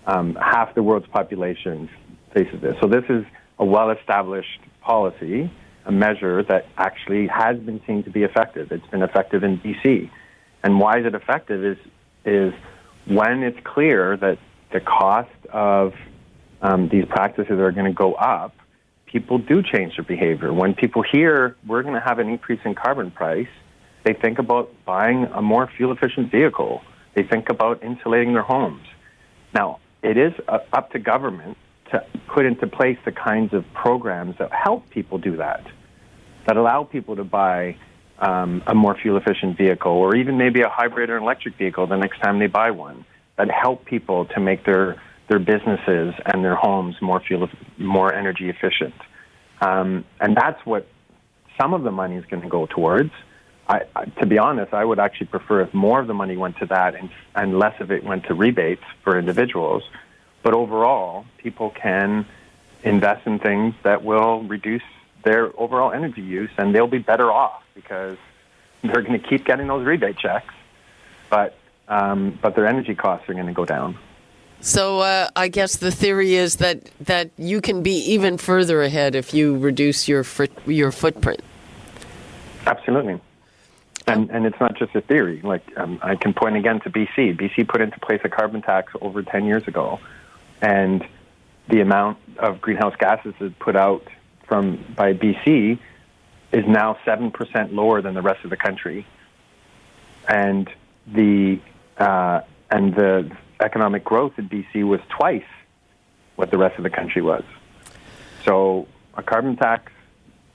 um, 0.06 0.36
half 0.36 0.76
the 0.76 0.84
world's 0.84 1.08
population 1.08 1.90
faces 2.34 2.62
this. 2.62 2.76
So 2.82 2.88
this 2.88 3.06
is 3.10 3.26
a 3.60 3.66
well-established 3.66 4.60
policy, 4.82 5.50
a 5.86 5.92
measure 5.92 6.44
that 6.44 6.68
actually 6.78 7.28
has 7.28 7.58
been 7.60 7.82
seen 7.86 8.04
to 8.04 8.10
be 8.10 8.24
effective. 8.24 8.72
It's 8.72 8.88
been 8.88 9.04
effective 9.04 9.44
in 9.44 9.60
BC, 9.60 10.10
and 10.64 10.80
why 10.80 11.00
is 11.00 11.06
it 11.06 11.16
effective? 11.16 11.64
Is 11.64 11.78
is 12.26 12.54
when 13.06 13.44
it's 13.44 13.60
clear 13.64 14.18
that 14.18 14.40
the 14.72 14.80
cost 14.80 15.30
of 15.52 15.94
um, 16.62 16.90
these 16.90 17.06
practices 17.06 17.60
are 17.60 17.72
going 17.72 17.86
to 17.86 17.94
go 17.94 18.14
up, 18.14 18.56
people 19.14 19.38
do 19.38 19.62
change 19.62 19.96
their 19.96 20.04
behavior. 20.04 20.52
When 20.52 20.74
people 20.74 21.04
hear 21.04 21.56
we're 21.68 21.84
going 21.84 21.94
to 21.94 22.02
have 22.02 22.18
an 22.18 22.28
increase 22.28 22.60
in 22.66 22.74
carbon 22.74 23.12
price, 23.12 23.54
they 24.04 24.14
think 24.14 24.40
about 24.40 24.74
buying 24.86 25.26
a 25.26 25.42
more 25.42 25.70
fuel 25.78 25.92
efficient 25.94 26.32
vehicle. 26.32 26.82
They 27.14 27.24
think 27.24 27.50
about 27.50 27.84
insulating 27.84 28.34
their 28.34 28.42
homes. 28.42 28.86
Now, 29.54 29.80
it 30.02 30.18
is 30.18 30.34
uh, 30.48 30.58
up 30.74 30.92
to 30.94 31.00
government 31.00 31.58
to 31.92 32.04
put 32.28 32.46
into 32.46 32.66
place 32.66 32.98
the 33.06 33.12
kinds 33.12 33.54
of 33.54 33.64
programs 33.74 34.36
that 34.40 34.52
help 34.52 34.90
people 34.90 35.20
do 35.20 35.38
that, 35.38 35.64
that 36.48 36.58
allow 36.58 36.84
people 36.84 37.16
to 37.16 37.24
buy 37.24 37.78
um, 38.18 38.64
a 38.66 38.74
more 38.74 38.96
fuel 39.00 39.18
efficient 39.18 39.58
vehicle 39.58 39.92
or 39.92 40.16
even 40.16 40.38
maybe 40.38 40.62
a 40.62 40.70
hybrid 40.70 41.12
or 41.12 41.18
an 41.18 41.24
electric 41.24 41.56
vehicle 41.56 41.86
the 41.86 41.98
next 41.98 42.20
time 42.20 42.40
they 42.40 42.48
buy 42.48 42.72
one, 42.72 43.06
that 43.38 43.52
help 43.52 43.86
people 43.86 44.26
to 44.26 44.40
make 44.40 44.66
their 44.66 45.00
their 45.28 45.40
businesses 45.40 46.14
and 46.26 46.44
their 46.44 46.56
homes 46.56 46.96
more 47.02 47.20
fuel, 47.20 47.50
more 47.78 48.14
energy 48.14 48.50
efficient. 48.50 48.94
Um, 49.62 50.06
and 50.20 50.36
that's 50.36 50.64
what 50.66 50.88
some 51.60 51.74
of 51.74 51.84
the 51.84 51.92
money 51.92 52.16
is 52.16 52.26
going 52.26 52.44
to 52.44 52.50
go 52.50 52.66
towards. 52.66 53.12
I, 53.68 53.84
I, 53.96 54.06
to 54.06 54.26
be 54.26 54.38
honest, 54.38 54.74
I 54.74 54.84
would 54.84 55.00
actually 55.00 55.28
prefer 55.28 55.62
if 55.62 55.74
more 55.74 56.02
of 56.02 56.08
the 56.08 56.14
money 56.14 56.36
went 56.36 56.58
to 56.58 56.66
that 56.68 56.96
and, 56.96 57.10
and 57.36 57.58
less 57.58 57.80
of 57.80 57.92
it 57.92 58.04
went 58.04 58.26
to 58.26 58.34
rebates 58.34 58.84
for 59.04 59.18
individuals. 59.18 59.84
But 60.42 60.54
overall, 60.54 61.26
people 61.38 61.70
can 61.70 62.26
invest 62.84 63.26
in 63.26 63.40
things 63.40 63.76
that 63.84 64.04
will 64.04 64.44
reduce 64.44 64.84
their 65.24 65.58
overall 65.58 65.94
energy 65.94 66.22
use, 66.22 66.50
and 66.58 66.76
they'll 66.76 66.88
be 66.88 66.98
better 66.98 67.32
off 67.32 67.64
because 67.74 68.18
they're 68.82 69.02
going 69.02 69.20
to 69.20 69.28
keep 69.28 69.46
getting 69.46 69.68
those 69.68 69.86
rebate 69.86 70.18
checks, 70.18 70.54
but 71.30 71.56
um, 71.88 72.38
but 72.42 72.56
their 72.56 72.66
energy 72.66 72.96
costs 72.96 73.28
are 73.30 73.34
going 73.34 73.48
to 73.48 73.54
go 73.54 73.66
down. 73.66 73.98
So 74.64 75.02
uh, 75.02 75.28
I 75.36 75.50
guess 75.50 75.76
the 75.76 75.92
theory 75.92 76.36
is 76.36 76.56
that, 76.56 76.90
that 77.02 77.32
you 77.38 77.60
can 77.60 77.84
be 77.84 77.98
even 78.14 78.38
further 78.38 78.82
ahead 78.82 79.14
if 79.14 79.34
you 79.34 79.58
reduce 79.58 80.08
your 80.08 80.24
foot, 80.24 80.52
your 80.66 80.90
footprint. 80.90 81.42
Absolutely. 82.66 83.20
And, 84.08 84.32
and 84.32 84.46
it's 84.46 84.60
not 84.62 84.78
just 84.78 84.96
a 84.96 85.02
theory. 85.02 85.42
Like 85.42 85.64
um, 85.76 86.00
I 86.02 86.16
can 86.16 86.34
point 86.34 86.56
again 86.56 86.80
to 86.82 86.90
BC. 86.90 87.38
BC 87.38 87.68
put 87.68 87.82
into 87.82 88.00
place 88.00 88.22
a 88.24 88.30
carbon 88.30 88.62
tax 88.62 88.94
over 89.02 89.22
10 89.22 89.46
years 89.46 89.68
ago, 89.68 90.00
and 90.62 91.06
the 91.68 91.82
amount 91.82 92.18
of 92.38 92.62
greenhouse 92.62 92.96
gases 92.98 93.34
that 93.40 93.60
put 93.60 93.76
out 93.76 94.08
from 94.48 94.82
by 94.96 95.14
BC 95.14 95.78
is 96.54 96.66
now 96.68 96.98
seven 97.04 97.32
percent 97.32 97.74
lower 97.74 98.02
than 98.02 98.14
the 98.14 98.22
rest 98.22 98.46
of 98.46 98.50
the 98.50 98.58
country, 98.58 99.06
and 100.28 100.70
the 101.06 101.60
uh, 101.98 102.42
and 102.70 102.96
the 102.96 103.30
economic 103.64 104.04
growth 104.04 104.34
in 104.38 104.50
BC 104.50 104.84
was 104.88 105.00
twice 105.10 105.44
what 106.36 106.52
the 106.52 106.58
rest 106.58 106.78
of 106.78 106.84
the 106.84 106.90
country 106.90 107.22
was. 107.22 107.44
So 108.46 108.88
a 109.16 109.24
carbon 109.24 109.56
tax 109.56 109.92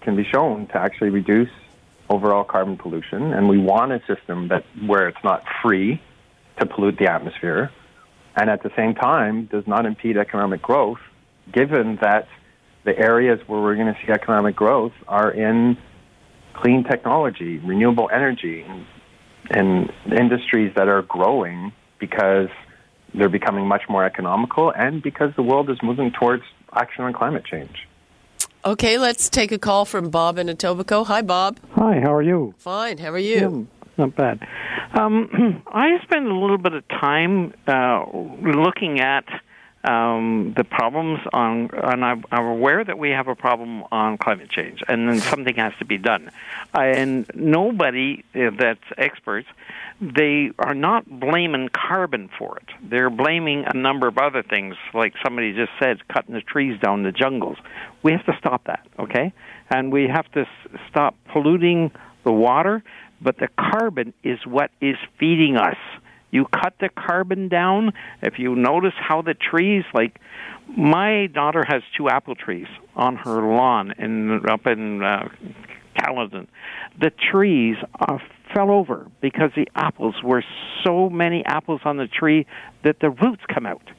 can 0.03 0.17
be 0.17 0.25
shown 0.25 0.67
to 0.69 0.77
actually 0.77 1.11
reduce 1.11 1.51
overall 2.11 2.45
carbon 2.45 2.77
pollution, 2.77 3.33
and 3.33 3.49
we 3.49 3.59
want 3.59 3.93
a 3.93 4.01
system 4.07 4.49
that 4.49 4.65
where 4.87 5.09
it's 5.09 5.23
not 5.23 5.45
free 5.63 6.01
to 6.59 6.67
pollute 6.67 6.99
the 6.99 7.11
atmosphere, 7.11 7.71
and 8.37 8.49
at 8.51 8.63
the 8.63 8.71
same 8.77 8.95
time 8.95 9.47
does 9.47 9.67
not 9.67 9.87
impede 9.87 10.17
economic 10.17 10.63
growth, 10.63 11.01
given 11.53 11.99
that 12.01 12.29
the 12.85 12.97
areas 12.99 13.41
where 13.47 13.61
we're 13.61 13.75
going 13.75 13.93
to 13.93 13.99
see 14.05 14.11
economic 14.11 14.57
growth 14.57 14.93
are 15.07 15.31
in 15.31 15.77
clean 16.55 16.85
technology, 16.85 17.59
renewable 17.59 18.09
energy, 18.13 18.63
and, 19.51 19.91
and 20.07 20.13
industries 20.13 20.73
that 20.77 20.89
are 20.89 21.03
growing 21.03 21.73
because 21.99 22.49
they're 23.15 23.29
becoming 23.29 23.67
much 23.67 23.83
more 23.89 24.05
economical 24.05 24.73
and 24.77 25.03
because 25.03 25.31
the 25.37 25.43
world 25.43 25.71
is 25.71 25.79
moving 25.83 26.13
towards 26.13 26.43
action 26.75 27.05
on 27.05 27.13
climate 27.13 27.45
change. 27.45 27.89
Okay, 28.65 28.99
let's 28.99 29.31
take 29.31 29.53
a 29.53 29.59
call 29.59 29.85
from 29.85 30.11
Bob 30.11 30.39
in 30.39 30.49
Etobicoke. 30.49 31.07
Hi, 31.07 31.23
Bob. 31.23 31.59
Hi, 31.73 32.01
how 32.01 32.13
are 32.13 32.23
you? 32.23 32.55
Fine. 32.59 32.99
How 32.99 33.11
are 33.11 33.19
you? 33.19 33.69
Yeah, 33.97 34.05
not 34.05 34.17
bad. 34.17 34.47
Um, 34.99 35.63
I 35.67 35.99
spend 36.03 36.27
a 36.27 36.35
little 36.35 36.59
bit 36.59 36.75
of 36.75 36.87
time 36.89 37.55
uh, 37.67 38.05
looking 38.15 39.01
at 39.01 39.25
um, 39.85 40.55
the 40.57 40.65
problems 40.65 41.21
on, 41.33 41.71
and 41.73 42.05
I'm, 42.05 42.25
I'm, 42.33 42.47
aware 42.47 42.83
that 42.83 42.99
we 42.99 43.11
have 43.11 43.29
a 43.29 43.37
problem 43.37 43.85
on 43.93 44.19
climate 44.19 44.51
change, 44.51 44.83
and 44.89 45.09
then 45.09 45.21
something 45.21 45.55
has 45.55 45.73
to 45.79 45.85
be 45.85 45.99
done. 45.99 46.31
and 46.75 47.31
nobody 47.35 48.25
uh, 48.35 48.51
that's 48.59 48.83
experts, 48.97 49.47
they 50.01 50.51
are 50.59 50.75
not 50.75 51.09
blaming 51.21 51.69
carbon 51.69 52.29
for 52.39 52.57
it. 52.59 52.69
They're 52.83 53.11
blaming 53.11 53.65
a 53.67 53.77
number 53.77 54.09
of 54.09 54.19
other 54.19 54.43
things, 54.43 54.75
like 54.95 55.15
somebody 55.23 55.53
just 55.53 55.73
said, 55.81 56.07
cutting 56.09 56.35
the 56.35 56.41
trees 56.41 56.81
down 56.81 57.05
the 57.05 57.13
jungles. 57.13 57.59
We 58.03 58.13
have 58.13 58.25
to 58.27 58.37
stop 58.39 58.65
that, 58.65 58.87
okay? 58.99 59.33
And 59.71 59.93
we 59.93 60.09
have 60.09 60.31
to 60.33 60.41
s- 60.41 60.81
stop 60.89 61.15
polluting 61.33 61.93
the 62.25 62.33
water, 62.33 62.83
but 63.21 63.39
the 63.39 63.49
carbon 63.59 64.13
is 64.23 64.39
what 64.45 64.71
is 64.81 64.97
feeding 65.19 65.57
us 65.57 65.77
you 66.31 66.47
cut 66.47 66.75
the 66.81 66.89
carbon 66.89 67.49
down. 67.49 67.93
If 68.23 68.39
you 68.39 68.55
notice 68.55 68.95
how 68.97 69.23
the 69.23 69.35
trees, 69.35 69.85
like 69.95 70.21
my 70.77 71.27
daughter 71.27 71.65
has 71.67 71.83
two 71.97 72.09
apple 72.09 72.35
trees 72.35 72.67
on 72.95 73.17
her 73.17 73.41
lawn 73.43 73.93
in 73.99 74.49
up 74.49 74.67
in 74.67 75.03
uh, 75.03 75.29
Caledon. 75.99 76.49
The 77.01 77.11
trees 77.11 77.77
uh, 77.99 78.19
fell 78.55 78.71
over 78.71 79.07
because 79.21 79.51
the 79.57 79.69
apples 79.75 80.17
were 80.23 80.45
so 80.85 81.09
many 81.09 81.45
apples 81.45 81.81
on 81.85 81.97
the 81.97 82.07
tree 82.07 82.47
that 82.85 83.01
the 83.01 83.11
roots 83.11 83.43
come 83.53 83.67
out. 83.67 83.91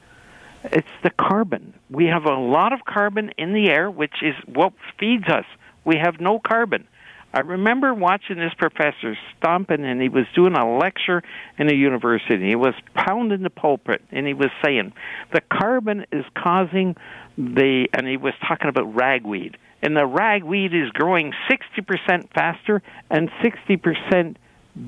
It's 0.64 0.88
the 1.02 1.10
carbon. 1.10 1.74
We 1.88 2.06
have 2.06 2.24
a 2.24 2.34
lot 2.34 2.72
of 2.72 2.84
carbon 2.84 3.32
in 3.38 3.52
the 3.54 3.68
air, 3.70 3.90
which 3.90 4.22
is 4.22 4.34
what 4.46 4.72
feeds 4.98 5.28
us. 5.28 5.46
We 5.84 5.96
have 5.96 6.20
no 6.20 6.38
carbon. 6.38 6.86
I 7.32 7.40
remember 7.40 7.94
watching 7.94 8.38
this 8.38 8.52
professor 8.58 9.16
stomping, 9.36 9.84
and 9.84 10.02
he 10.02 10.08
was 10.08 10.26
doing 10.34 10.54
a 10.54 10.78
lecture 10.78 11.22
in 11.58 11.70
a 11.70 11.74
university. 11.74 12.48
He 12.48 12.56
was 12.56 12.74
pounding 12.94 13.42
the 13.42 13.50
pulpit, 13.50 14.02
and 14.10 14.26
he 14.26 14.34
was 14.34 14.50
saying 14.64 14.92
the 15.32 15.40
carbon 15.40 16.06
is 16.10 16.24
causing 16.36 16.96
the, 17.38 17.88
and 17.92 18.06
he 18.06 18.16
was 18.16 18.34
talking 18.46 18.68
about 18.68 18.94
ragweed, 18.94 19.56
and 19.80 19.96
the 19.96 20.06
ragweed 20.06 20.74
is 20.74 20.90
growing 20.90 21.32
60% 21.48 22.32
faster 22.34 22.82
and 23.10 23.30
60% 23.42 24.36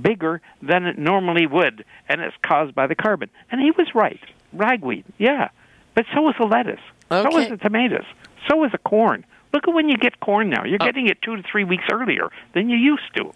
bigger 0.03 0.41
than 0.61 0.87
it 0.87 0.99
normally 0.99 1.47
would, 1.47 1.85
and 2.09 2.21
it's 2.21 2.37
caused 2.45 2.75
by 2.75 2.89
the 2.89 2.95
carbon. 2.97 3.31
And 3.51 3.61
he 3.61 3.71
was 3.71 3.89
right. 3.95 4.21
Ragweed, 4.53 5.05
yeah. 5.19 5.51
But 5.95 6.07
so 6.15 6.29
is 6.29 6.35
the 6.39 6.47
lettuce. 6.47 6.81
Okay. 7.11 7.31
So 7.31 7.39
is 7.39 7.49
the 7.51 7.57
tomatoes. 7.57 8.07
So 8.49 8.65
is 8.65 8.73
the 8.73 8.79
corn. 8.79 9.25
Look 9.53 9.69
at 9.69 9.75
when 9.75 9.89
you 9.89 9.97
get 9.97 10.21
corn 10.21 10.51
now. 10.51 10.65
You're 10.65 10.79
oh. 10.81 10.85
getting 10.85 11.09
it 11.09 11.21
two 11.23 11.37
to 11.37 11.43
three 11.43 11.65
weeks 11.65 11.85
earlier 11.93 12.31
than 12.55 12.69
you 12.71 12.77
used 12.77 13.15
to. 13.17 13.33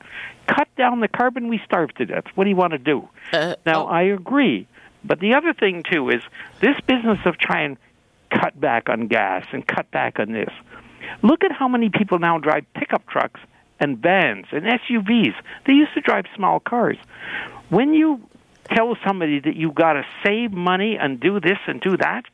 Cut 0.47 0.69
down 0.77 1.01
the 1.01 1.09
carbon, 1.09 1.49
we 1.49 1.61
starve 1.65 1.93
to 1.95 2.07
death. 2.07 2.25
What 2.35 2.45
do 2.45 2.51
you 2.51 2.57
want 2.57 2.73
to 2.73 2.79
do? 2.79 3.09
Uh, 3.33 3.57
now, 3.65 3.87
oh. 3.87 3.89
I 3.89 4.03
agree. 4.03 4.67
But 5.05 5.21
the 5.21 5.35
other 5.35 5.53
thing, 5.53 5.83
too, 5.91 6.11
is 6.11 6.23
this 6.61 6.77
business 6.87 7.19
of 7.27 7.39
trying 7.39 7.79
cut 8.31 8.59
back 8.61 8.89
on 8.89 9.07
gas 9.07 9.47
and 9.53 9.67
cut 9.67 9.91
back 9.91 10.19
on 10.19 10.33
this. 10.33 10.51
Look 11.23 11.45
at 11.45 11.53
how 11.53 11.69
many 11.69 11.91
people 11.91 12.19
now 12.19 12.39
drive 12.39 12.65
pickup 12.75 13.07
trucks 13.07 13.41
and 13.79 13.99
vans 13.99 14.47
and 14.53 14.65
SUVs. 14.65 15.35
They 15.67 15.73
used 15.73 15.95
to 15.95 16.01
drive 16.01 16.25
small 16.35 16.61
cars. 16.61 16.97
When 17.69 17.95
you 17.95 18.21
tell 18.75 18.97
somebody 19.07 19.41
that 19.41 19.57
you've 19.57 19.75
got 19.75 19.95
to 19.95 20.05
save 20.25 20.53
money 20.53 20.97
and 21.01 21.21
do 21.21 21.41
this 21.41 21.59
and 21.67 21.81
do 21.81 21.97
that, 21.99 22.25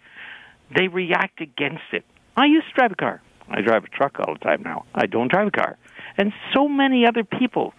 they 0.75 0.88
react 0.88 1.40
against 1.40 1.83
it. 1.92 2.05
I 2.37 2.47
used 2.47 2.66
to 2.68 2.75
drive 2.75 2.92
a 2.92 2.97
car. 2.97 3.23
I 3.49 3.61
drive 3.61 3.85
a 3.85 3.89
truck 3.89 4.19
all 4.21 4.35
the 4.35 4.41
time 4.41 4.63
now. 4.63 4.85
I 4.95 5.07
don't 5.07 5.29
drive 5.29 5.49
a 5.49 5.51
car. 5.51 5.77
And 6.17 6.33
so 6.53 6.69
many 6.69 7.07
other 7.07 7.25
people 7.25 7.75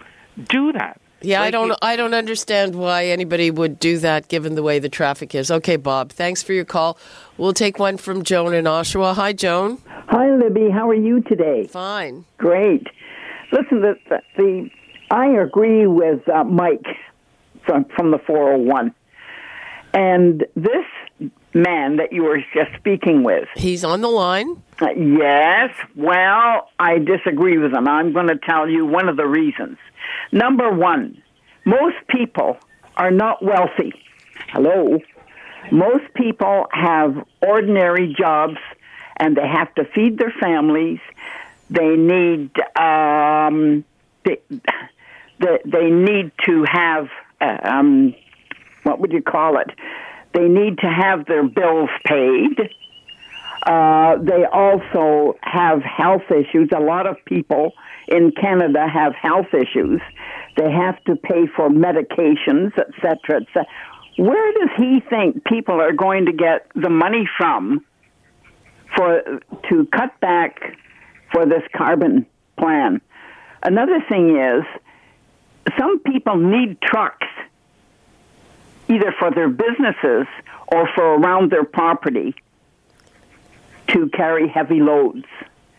do 0.50 0.72
that. 0.74 1.00
Yeah, 1.22 1.40
like 1.40 1.48
I 1.48 1.52
don't. 1.52 1.80
I 1.82 1.96
don't 1.96 2.14
understand 2.14 2.76
why 2.76 3.06
anybody 3.06 3.50
would 3.50 3.80
do 3.80 3.98
that, 4.00 4.28
given 4.28 4.56
the 4.56 4.64
way 4.64 4.80
the 4.80 4.90
traffic 4.90 5.34
is. 5.34 5.50
Okay, 5.50 5.78
Bob. 5.78 6.12
Thanks 6.12 6.44
for 6.44 6.52
your 6.52 6.66
call. 6.66 6.98
We'll 7.38 7.54
take 7.54 7.80
one 7.80 7.96
from 7.96 8.24
Joan 8.24 8.54
in 8.54 8.66
Oshawa. 8.66 9.16
Hi, 9.16 9.32
Joan. 9.32 9.78
Hi, 9.88 10.36
Libby. 10.36 10.70
How 10.70 10.90
are 10.90 10.96
you 10.96 11.22
today? 11.22 11.68
Fine. 11.68 12.26
Great. 12.38 12.88
Listen, 13.54 13.82
the, 13.82 13.96
the, 14.10 14.20
the 14.36 14.70
I 15.12 15.28
agree 15.28 15.88
with 15.88 16.28
uh, 16.28 16.44
Mike 16.44 16.88
from 17.66 17.86
from 17.96 18.12
the 18.12 18.18
401, 18.18 18.94
and 19.94 20.46
this 20.56 21.30
man 21.54 21.98
that 21.98 22.12
you 22.12 22.24
were 22.24 22.40
just 22.54 22.74
speaking 22.78 23.24
with. 23.24 23.48
He's 23.56 23.84
on 23.84 24.02
the 24.02 24.10
line. 24.10 24.62
Uh, 24.82 24.90
yes. 24.92 25.74
Well, 25.96 26.70
I 26.80 27.00
disagree 27.00 27.58
with 27.58 27.74
him. 27.74 27.88
I'm 27.88 28.14
going 28.14 28.28
to 28.28 28.38
tell 28.38 28.70
you 28.70 28.86
one 28.86 29.08
of 29.10 29.18
the 29.18 29.28
reasons. 29.28 29.78
Number 30.32 30.72
one, 30.72 31.22
most 31.66 31.98
people 32.08 32.58
are 32.98 33.12
not 33.12 33.44
wealthy. 33.44 33.94
Hello. 34.50 35.00
Most 35.72 36.14
people 36.14 36.68
have 36.72 37.16
ordinary 37.42 38.14
jobs 38.18 38.58
and 39.18 39.38
they 39.38 39.48
have 39.48 39.74
to 39.76 39.86
feed 39.86 40.18
their 40.18 40.34
families. 40.40 41.00
They 41.70 41.96
need 41.96 42.52
um, 42.78 43.86
they, 44.26 44.38
they, 45.66 45.90
need 45.90 46.32
to 46.46 46.66
have 46.70 47.10
uh, 47.42 47.58
um, 47.64 48.16
what 48.84 49.00
would 49.00 49.12
you 49.12 49.22
call 49.22 49.58
it? 49.58 49.70
They 50.34 50.48
need 50.48 50.80
to 50.80 50.88
have 50.88 51.26
their 51.26 51.44
bills 51.44 51.90
paid. 52.06 52.70
Uh, 53.66 54.18
they 54.18 54.46
also 54.46 55.38
have 55.42 55.82
health 55.84 56.24
issues. 56.30 56.70
A 56.76 56.80
lot 56.80 57.08
of 57.08 57.18
people 57.26 57.72
in 58.08 58.32
Canada 58.32 58.88
have 58.88 59.14
health 59.16 59.54
issues. 59.54 60.02
They 60.58 60.70
have 60.72 61.02
to 61.06 61.16
pay 61.16 61.48
for 61.56 61.70
medications, 61.70 62.78
etc., 62.78 63.42
etc. 63.42 63.66
Where 64.18 64.54
does 64.54 64.70
he 64.78 65.02
think 65.10 65.46
people 65.46 65.80
are 65.80 65.94
going 65.94 66.26
to 66.26 66.34
get 66.34 66.68
the 66.76 66.90
money 66.90 67.28
from 67.38 67.86
for 68.96 69.22
to 69.70 69.88
cut 69.96 70.20
back 70.20 70.60
for 71.32 71.46
this 71.46 71.64
carbon 71.76 72.26
plan? 72.58 73.02
Another 73.64 74.04
thing 74.10 74.38
is, 74.38 74.64
some 75.80 76.00
people 76.00 76.38
need 76.38 76.82
trucks 76.82 77.28
either 78.88 79.14
for 79.18 79.32
their 79.32 79.50
businesses 79.50 80.28
or 80.68 80.90
for 80.96 81.16
around 81.16 81.52
their 81.52 81.64
property 81.64 82.36
to 83.90 84.10
carry 84.10 84.48
heavy 84.48 84.80
loads. 84.80 85.26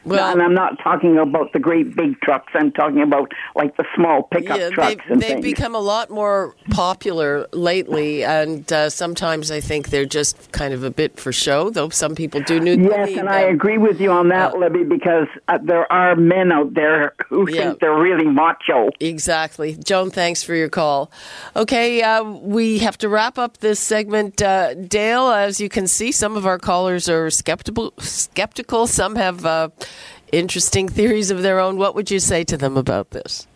Well, 0.05 0.33
and 0.33 0.43
I'm 0.43 0.55
not 0.55 0.79
talking 0.83 1.19
about 1.19 1.53
the 1.53 1.59
great 1.59 1.97
big 1.97 2.21
trucks. 2.21 2.53
I'm 2.55 2.73
talking 2.73 3.01
about 3.01 3.33
like 3.55 3.77
the 3.77 3.85
small 3.95 4.25
pickup 4.25 4.59
yeah, 4.59 4.71
trucks 4.71 4.91
they've, 4.91 5.13
and 5.13 5.23
they've 5.23 5.31
things. 5.31 5.43
become 5.43 5.75
a 5.75 5.81
lot 5.81 6.11
more 6.11 6.55
popular 6.71 7.47
lately, 7.53 8.23
and 8.25 8.71
uh, 8.73 8.91
sometimes 8.91 9.51
I 9.51 9.61
think 9.61 9.89
they're 9.89 10.05
just 10.05 10.53
kind 10.53 10.75
of 10.75 10.85
a 10.85 10.91
bit 10.91 11.19
for 11.19 11.33
show. 11.33 11.71
Though 11.71 11.89
some 11.89 12.15
people 12.15 12.41
do 12.43 12.61
need. 12.61 12.83
Yes, 12.83 13.09
and 13.09 13.19
them. 13.19 13.29
I 13.29 13.41
agree 13.41 13.79
with 13.79 14.01
you 14.01 14.11
on 14.11 14.29
that, 14.29 14.55
uh, 14.55 14.59
Libby, 14.59 14.85
because 14.85 15.29
uh, 15.49 15.59
there 15.63 15.91
are 15.91 16.17
men 16.17 16.53
out 16.53 16.75
there 16.75 17.15
who 17.27 17.51
yeah, 17.51 17.63
think 17.63 17.81
they're 17.81 17.99
really 17.99 18.27
macho. 18.27 18.91
Exactly, 19.01 19.77
Joan. 19.77 20.11
Thanks 20.11 20.43
for 20.43 20.55
your 20.55 20.69
call. 20.69 21.11
Okay, 21.57 22.03
uh, 22.03 22.23
we 22.23 22.79
have 22.81 22.99
to 22.99 23.09
wrap 23.09 23.39
up 23.39 23.59
this 23.59 23.81
segment. 23.81 24.43
Uh, 24.43 24.75
Dale, 24.75 25.31
as 25.31 25.61
you 25.61 25.69
can 25.69 25.87
see, 25.87 26.13
some 26.13 26.37
of 26.37 26.47
our 26.47 26.59
callers 26.59 27.09
are 27.09 27.31
skeptical. 27.31 27.95
Skeptical. 27.99 28.87
Some 28.87 29.17
have 29.17 29.47
uh, 29.47 29.69
interesting 30.39 30.89
theories 30.89 31.31
of 31.31 31.43
their 31.43 31.59
own. 31.61 31.77
What 31.77 31.95
would 31.95 32.11
you 32.11 32.21
say 32.21 32.45
to 32.45 32.57
them 32.57 32.77
about 32.77 33.11
this? 33.11 33.47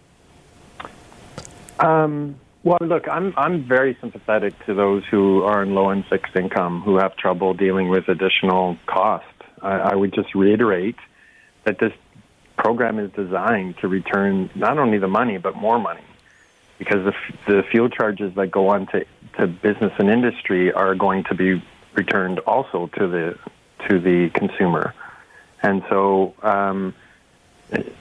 Um, 1.78 2.36
Well, 2.64 2.78
look, 2.80 3.08
I'm 3.08 3.32
I'm 3.36 3.62
very 3.64 3.96
sympathetic 4.00 4.52
to 4.66 4.74
those 4.74 5.02
who 5.10 5.42
are 5.44 5.62
in 5.62 5.74
low 5.74 5.90
and 5.90 6.04
fixed 6.06 6.34
income 6.36 6.82
who 6.82 6.96
have 6.98 7.16
trouble 7.16 7.54
dealing 7.54 7.88
with 7.88 8.08
additional 8.08 8.76
cost. 8.86 9.24
I, 9.62 9.92
I 9.92 9.94
would 9.94 10.12
just 10.12 10.34
reiterate 10.34 10.96
that 11.64 11.78
this 11.78 11.92
program 12.56 12.98
is 12.98 13.10
designed 13.12 13.78
to 13.78 13.88
return 13.88 14.50
not 14.54 14.78
only 14.78 14.98
the 14.98 15.08
money 15.08 15.38
but 15.38 15.54
more 15.54 15.78
money, 15.78 16.02
because 16.78 17.02
the 17.08 17.14
the 17.46 17.62
fuel 17.70 17.88
charges 17.88 18.34
that 18.34 18.48
go 18.50 18.68
on 18.68 18.86
to 18.88 19.06
to 19.38 19.46
business 19.46 19.92
and 19.98 20.10
industry 20.10 20.72
are 20.72 20.94
going 20.96 21.22
to 21.24 21.34
be 21.34 21.62
returned 21.94 22.40
also 22.40 22.88
to 22.98 23.06
the 23.06 23.38
to 23.88 24.00
the 24.00 24.30
consumer, 24.40 24.94
and 25.62 25.82
so. 25.88 26.34
Um, 26.42 26.94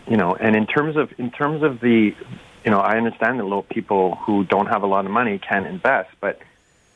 you 0.08 0.16
know, 0.16 0.34
and 0.34 0.56
in 0.56 0.66
terms 0.66 0.96
of 0.96 1.12
in 1.20 1.30
terms 1.30 1.62
of 1.62 1.82
the 1.82 2.16
you 2.68 2.72
know, 2.72 2.80
I 2.80 2.98
understand 2.98 3.40
that 3.40 3.44
little 3.44 3.64
people 3.64 4.16
who 4.16 4.44
don't 4.44 4.68
have 4.68 4.84
a 4.84 4.88
lot 4.88 5.06
of 5.06 5.12
money 5.12 5.40
can 5.40 5.66
invest, 5.66 6.10
but 6.20 6.42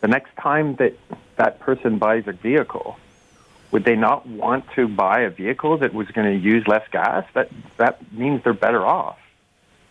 the 0.02 0.08
next 0.08 0.36
time 0.36 0.76
that 0.76 0.94
that 1.38 1.60
person 1.60 1.98
buys 1.98 2.28
a 2.28 2.34
vehicle, 2.34 2.98
would 3.72 3.86
they 3.86 3.96
not 3.96 4.28
want 4.28 4.66
to 4.76 4.88
buy 4.88 5.22
a 5.22 5.30
vehicle 5.30 5.78
that 5.78 5.94
was 5.94 6.08
going 6.10 6.28
to 6.28 6.38
use 6.38 6.68
less 6.68 6.86
gas? 6.92 7.26
That 7.34 7.50
that 7.78 8.12
means 8.12 8.44
they're 8.44 8.54
better 8.54 8.86
off, 8.86 9.20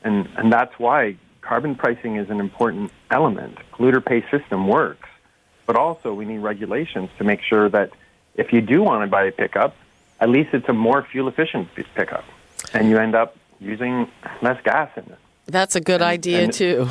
and 0.03 0.29
and 0.37 0.53
that's 0.53 0.79
why 0.79 1.17
carbon 1.41 1.75
pricing 1.75 2.17
is 2.17 2.29
an 2.29 2.41
important 2.41 2.93
element. 3.11 3.57
Polluter 3.73 4.05
pay 4.05 4.23
system 4.31 4.69
works, 4.69 5.09
but 5.67 5.77
also 5.77 6.13
we 6.13 6.25
need 6.25 6.39
regulations 6.39 7.09
to 7.19 7.25
make 7.25 7.41
sure 7.43 7.69
that 7.71 7.91
if 8.35 8.53
you 8.53 8.61
do 8.61 8.83
want 8.83 9.03
to 9.03 9.07
buy 9.07 9.25
a 9.25 9.33
pickup, 9.33 9.75
at 10.21 10.29
least 10.29 10.51
it's 10.53 10.69
a 10.69 10.73
more 10.73 11.07
fuel 11.11 11.29
efficient 11.29 11.69
pickup, 11.95 12.25
and 12.73 12.89
you 12.89 12.99
end 12.99 13.15
up 13.15 13.37
using 13.59 14.09
less 14.43 14.61
gas 14.63 14.91
in 14.97 15.05
it. 15.05 15.19
That's 15.47 15.77
a 15.77 15.81
good 15.81 16.03
and, 16.03 16.05
idea 16.05 16.45
and, 16.45 16.53
too. 16.53 16.89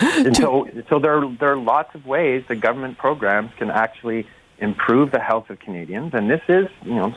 and 0.00 0.36
so, 0.36 0.68
so 0.88 0.98
there 0.98 1.18
are, 1.18 1.36
there 1.36 1.52
are 1.52 1.58
lots 1.58 1.94
of 1.94 2.06
ways 2.06 2.44
that 2.48 2.56
government 2.56 2.98
programs 2.98 3.52
can 3.58 3.70
actually 3.70 4.26
improve 4.58 5.10
the 5.10 5.20
health 5.20 5.50
of 5.50 5.58
Canadians, 5.58 6.14
and 6.14 6.30
this 6.30 6.40
is, 6.48 6.68
you 6.82 6.94
know, 6.94 7.14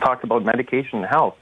talked 0.00 0.24
about 0.24 0.44
medication 0.44 0.98
and 1.00 1.06
health. 1.06 1.36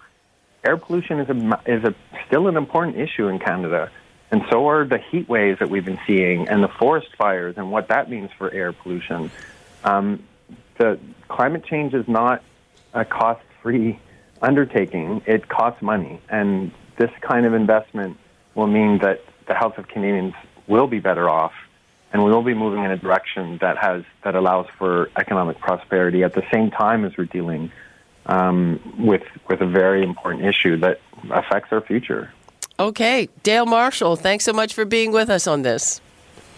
Air 0.65 0.77
pollution 0.77 1.21
is 1.21 1.29
a 1.29 1.61
is 1.67 1.85
a 1.85 1.95
still 2.27 2.49
an 2.49 2.57
important 2.57 2.97
issue 2.97 3.29
in 3.29 3.39
Canada, 3.39 3.91
and 4.33 4.43
so 4.51 4.69
are 4.69 4.85
the 4.85 4.99
heat 4.99 5.29
waves 5.29 5.61
that 5.61 5.71
we've 5.71 5.85
been 5.85 6.01
seeing, 6.07 6.49
and 6.49 6.65
the 6.65 6.69
forest 6.69 7.09
fires, 7.17 7.55
and 7.57 7.71
what 7.71 7.89
that 7.89 8.11
means 8.11 8.31
for 8.37 8.51
air 8.51 8.73
pollution. 8.73 9.31
Um, 9.85 10.25
the 10.79 10.99
climate 11.29 11.65
change 11.65 11.95
is 11.95 12.09
not 12.09 12.43
a 12.97 13.05
cost-free 13.05 14.01
undertaking; 14.43 15.23
it 15.27 15.49
costs 15.49 15.83
money, 15.83 16.21
and 16.29 16.73
this 16.97 17.11
kind 17.21 17.47
of 17.47 17.55
investment 17.55 18.17
will 18.55 18.67
mean 18.67 18.99
that 18.99 19.23
the 19.47 19.55
health 19.55 19.79
of 19.79 19.87
Canadians 19.89 20.35
will 20.67 20.87
be 20.87 20.99
better 20.99 21.29
off, 21.29 21.53
and 22.13 22.25
we 22.25 22.31
will 22.31 22.43
be 22.43 22.55
moving 22.55 22.83
in 22.83 22.91
a 22.91 22.97
direction 22.97 23.59
that 23.61 23.77
has 23.79 24.03
that 24.25 24.35
allows 24.35 24.67
for 24.79 25.11
economic 25.17 25.59
prosperity 25.59 26.25
at 26.25 26.33
the 26.33 26.43
same 26.53 26.71
time 26.71 27.05
as 27.05 27.17
we're 27.17 27.27
dealing 27.27 27.71
um, 28.27 28.81
with 28.99 29.23
with 29.49 29.61
a 29.61 29.67
very 29.67 30.03
important 30.03 30.45
issue 30.45 30.77
that 30.79 31.01
affects 31.31 31.73
our 31.73 31.81
future. 31.81 32.33
Okay, 32.79 33.29
Dale 33.43 33.67
Marshall, 33.67 34.17
thanks 34.17 34.45
so 34.45 34.53
much 34.53 34.75
for 34.75 34.85
being 34.85 35.13
with 35.13 35.31
us 35.31 35.47
on 35.47 35.63
this. 35.63 36.01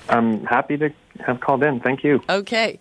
I'm 0.08 0.44
happy 0.44 0.76
to 0.78 0.90
have 1.24 1.40
called 1.40 1.62
in. 1.62 1.80
Thank 1.80 2.02
you. 2.02 2.22
Okay. 2.28 2.80